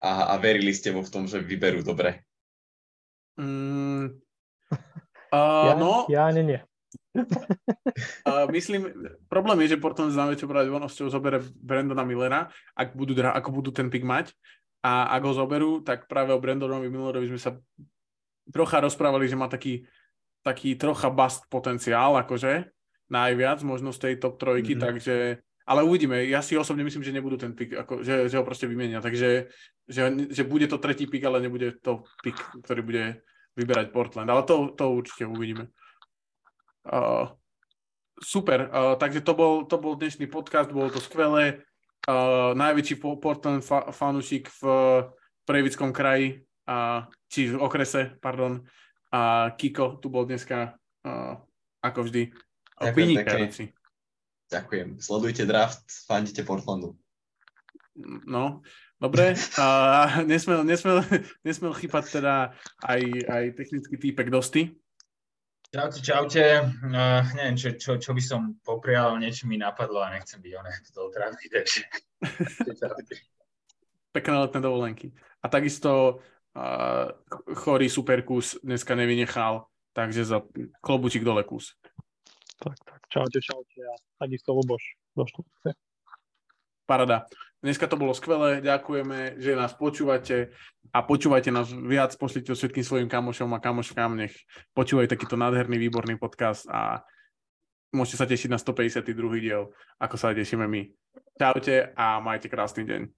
[0.00, 2.22] a, a verili ste mu v tom, že vyberú dobre.
[3.38, 4.18] Mm,
[5.34, 6.60] uh, ja, no, ja nie, nie.
[7.18, 8.88] Uh, myslím,
[9.26, 13.90] problém je, že Portland s najväčšou pravdepodobnosťou zobere Brandona Millera, ak budú, ako budú ten
[13.90, 14.32] pick mať.
[14.78, 17.58] A ak ho zoberú, tak práve o Brandonovi Millerovi sme sa
[18.54, 19.82] trocha rozprávali, že má taký,
[20.46, 22.70] taký trocha bust potenciál, akože
[23.10, 24.86] najviac možno z tej top trojky, mm-hmm.
[24.86, 25.14] takže
[25.68, 26.24] ale uvidíme.
[26.24, 29.04] Ja si osobne myslím, že nebudú ten pick, ako, že, že ho proste vymenia.
[29.04, 29.52] Takže
[29.84, 33.04] že, že bude to tretí pick, ale nebude to pick, ktorý bude
[33.52, 34.32] vyberať Portland.
[34.32, 35.68] Ale to, to určite uvidíme.
[36.86, 37.32] Uh,
[38.22, 41.62] super, uh, takže to bol, to bol dnešný podcast, bolo to skvelé.
[42.08, 44.62] Uh, najväčší Portland fa- fanúšik v
[45.44, 48.62] Prejvickom kraji, uh, či v okrese, pardon.
[49.08, 51.40] A Kiko tu bol dneska, uh,
[51.80, 52.32] ako vždy,
[52.92, 53.72] vynikajúci.
[54.48, 54.96] Ďakujem.
[55.00, 56.96] Sledujte draft, fandite Portlandu.
[58.24, 58.64] No,
[58.96, 59.36] dobre.
[59.60, 59.66] A
[60.24, 61.04] nesmel, nesmel,
[61.46, 62.34] nesmel chýpať teda
[62.80, 64.72] aj, aj technický týpek Dosty.
[65.68, 66.44] Čaute, čaute.
[66.80, 70.72] Uh, neviem, čo, čo, čo by som poprial, niečo mi napadlo a nechcem byť oné
[70.88, 71.84] to otravný, takže
[74.16, 75.12] Pekné letné dovolenky.
[75.44, 76.24] A takisto
[76.56, 77.12] uh,
[77.52, 80.40] chorý superkus dneska nevynechal, takže za
[80.80, 81.76] klobučík dole kus.
[82.64, 85.28] Tak, tak, čaute, čaute a takisto Luboš do
[86.88, 87.28] Parada.
[87.58, 90.54] Dneska to bolo skvelé, ďakujeme, že nás počúvate
[90.94, 94.34] a počúvajte nás viac, pošlite všetkým svojim kamošom a kamoškám, nech
[94.78, 97.02] počúvajú takýto nádherný, výborný podcast a
[97.90, 99.10] môžete sa tešiť na 152.
[99.42, 100.86] diel, ako sa tešíme my.
[101.34, 103.10] Čaute a majte krásny deň.